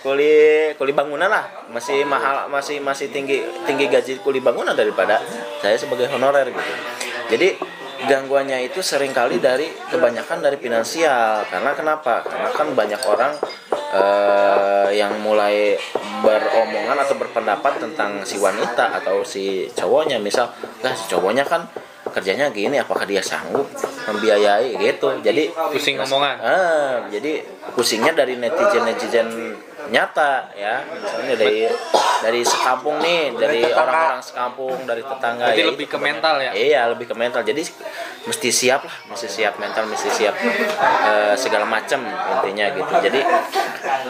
Kuli 0.00 0.34
kuli 0.76 0.92
bangunan 0.92 1.30
lah. 1.30 1.68
Masih 1.70 2.02
mahal 2.04 2.50
masih 2.50 2.82
masih 2.82 3.12
tinggi 3.14 3.44
tinggi 3.64 3.86
gaji 3.86 4.20
kuli 4.20 4.42
bangunan 4.42 4.74
daripada 4.74 5.22
saya 5.62 5.76
sebagai 5.78 6.10
honorer 6.10 6.50
gitu. 6.50 6.72
Jadi 7.30 7.48
gangguannya 8.08 8.64
itu 8.64 8.80
sering 8.80 9.12
kali 9.12 9.38
dari 9.38 9.68
kebanyakan 9.92 10.40
dari 10.40 10.56
finansial. 10.56 11.44
Karena 11.48 11.76
kenapa? 11.76 12.24
Karena 12.24 12.48
kan 12.50 12.68
banyak 12.72 13.00
orang 13.04 13.32
eh, 13.90 14.88
yang 14.94 15.18
mulai 15.22 15.74
beromongan 16.20 16.96
atau 17.00 17.16
berpendapat 17.18 17.82
tentang 17.82 18.22
si 18.22 18.38
wanita 18.38 19.02
atau 19.02 19.22
si 19.26 19.66
cowoknya. 19.74 20.22
Misal 20.22 20.50
lah 20.82 20.94
si 20.94 21.10
cowoknya 21.10 21.46
kan 21.46 21.66
kerjanya 22.10 22.50
gini 22.50 22.74
apakah 22.80 23.06
dia 23.06 23.22
sanggup 23.22 23.66
membiayai? 24.10 24.74
Gitu. 24.78 25.08
Jadi 25.22 25.50
pusing 25.70 25.98
omongan. 26.00 26.36
Ah, 26.42 26.96
jadi 27.10 27.44
pusingnya 27.74 28.12
dari 28.14 28.34
netizen 28.38 28.82
netizen 28.86 29.28
nyata 29.90 30.54
ya, 30.54 30.86
misalnya 30.86 31.34
dari 31.34 31.66
dari 32.20 32.40
sekampung 32.44 33.00
nih, 33.00 33.34
dari 33.34 33.60
orang-orang 33.66 34.22
sekampung, 34.22 34.78
dari 34.86 35.02
tetangga. 35.02 35.50
Berarti 35.50 35.62
ya 35.64 35.68
lebih 35.72 35.86
itu 35.88 35.92
ke 35.92 35.98
mental 35.98 36.34
ya? 36.38 36.50
Iya, 36.52 36.80
lebih 36.92 37.06
ke 37.10 37.16
mental. 37.16 37.42
Jadi 37.42 37.62
mesti 38.28 38.48
siap 38.52 38.86
lah, 38.86 38.96
mesti 39.10 39.26
siap 39.28 39.54
mental, 39.58 39.84
mesti 39.88 40.08
siap 40.12 40.34
eh, 41.10 41.34
segala 41.34 41.64
macam 41.64 42.04
intinya 42.06 42.66
gitu. 42.76 42.92
Jadi 43.02 43.20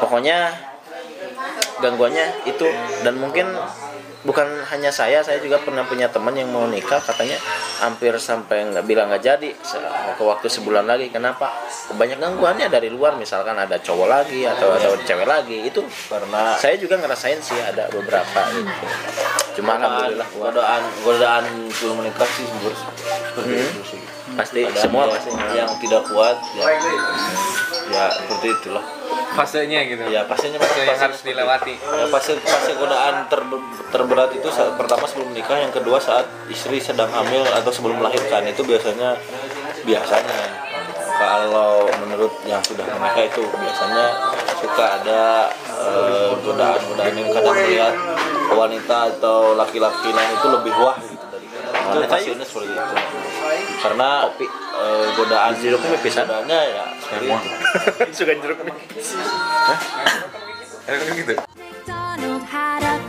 pokoknya 0.02 0.52
gangguannya 1.80 2.44
itu 2.44 2.66
dan 3.02 3.16
mungkin 3.16 3.56
bukan 4.20 4.44
hanya 4.68 4.92
saya 4.92 5.24
saya 5.24 5.40
juga 5.40 5.56
pernah 5.56 5.80
punya 5.82 6.06
teman 6.06 6.36
yang 6.36 6.52
mau 6.52 6.68
nikah 6.68 7.00
katanya 7.00 7.40
hampir 7.80 8.12
sampai 8.16 8.68
nggak 8.68 8.84
bilang 8.84 9.08
nggak 9.08 9.24
jadi 9.24 9.50
ke 10.14 10.22
waktu 10.22 10.46
sebulan 10.46 10.84
lagi. 10.84 11.08
Kenapa? 11.08 11.48
Banyak 11.90 12.20
gangguannya 12.20 12.68
dari 12.68 12.88
luar 12.88 13.16
misalkan 13.16 13.56
ada 13.56 13.80
cowok 13.80 14.06
lagi 14.06 14.44
atau 14.44 14.76
atau 14.76 14.92
cewek 15.00 15.24
lagi. 15.24 15.64
Itu 15.64 15.80
karena 16.06 16.54
saya 16.56 16.76
juga 16.76 17.00
ngerasain 17.00 17.40
sih 17.40 17.56
ada 17.56 17.88
beberapa 17.88 18.40
gitu. 18.52 18.84
Cuma 19.56 19.76
alhamdulillah. 19.76 20.28
godaan 20.36 20.82
godaan 21.02 21.44
sebelum 21.72 22.04
menikah 22.04 22.28
sih 22.28 22.44
sebenarnya 22.44 22.76
seperti 23.26 23.54
Hmm. 23.56 23.70
itu 23.72 23.82
sih. 23.96 24.00
Pasti 24.30 24.60
Ada 24.62 24.80
semua 24.80 25.02
yang- 25.04 25.12
pasti. 25.16 25.30
yang 25.58 25.70
tidak 25.82 26.02
kuat 26.06 26.36
ya 26.54 26.64
ya 27.90 28.08
seperti 28.14 28.46
itulah. 28.54 28.84
Fasenya 29.30 29.86
gitu. 29.86 30.02
Ya 30.10 30.26
pastinya 30.26 30.58
fase 30.58 30.86
yang 30.86 30.98
harus 30.98 31.20
dilewati. 31.22 31.74
Ya 31.78 32.06
fase 32.10 32.38
fase 32.42 32.72
godaan 32.74 33.26
ter- 33.30 33.66
terberat 33.90 34.30
itu 34.34 34.48
saat 34.50 34.74
pertama 34.74 35.06
sebelum 35.06 35.30
menikah 35.30 35.58
yang 35.58 35.70
kedua 35.70 36.02
saat 36.02 36.26
istri 36.50 36.82
sedang 36.82 37.10
hamil 37.10 37.46
atau 37.50 37.70
sebelum 37.70 37.98
melahirkan. 38.02 38.46
Itu 38.50 38.66
biasanya 38.66 39.18
biasanya. 39.86 40.40
Kalau 41.20 41.84
menurut 42.00 42.32
yang 42.48 42.64
sudah 42.64 42.86
menikah 42.96 43.28
itu 43.28 43.44
biasanya 43.44 44.06
suka 44.56 44.84
ada 45.00 45.52
eh, 45.68 46.32
godaan-godaan 46.40 47.12
yang 47.12 47.28
kadang 47.28 47.56
melihat 47.60 47.94
wanita 48.56 48.96
atau 49.16 49.52
laki-laki 49.52 50.10
lain 50.10 50.30
itu 50.32 50.48
lebih 50.48 50.72
wah 50.80 50.96
gitu. 50.96 51.26
Dari 51.90 52.24
itu 52.24 52.32
itu 52.40 52.46
karena 53.80 54.28
eh, 54.36 55.06
godaan 55.16 55.52
Jeruk 55.56 55.80
ini 55.88 55.98
pisan? 56.04 56.28
godaannya 56.28 56.60
ya 56.68 56.84
seperti 57.00 57.26
itu 57.32 58.14
suka 58.14 58.32
jeruk. 58.36 58.58
Gitu? 61.16 61.34
McDonald 61.56 62.42
had 62.44 62.82
a 62.82 62.99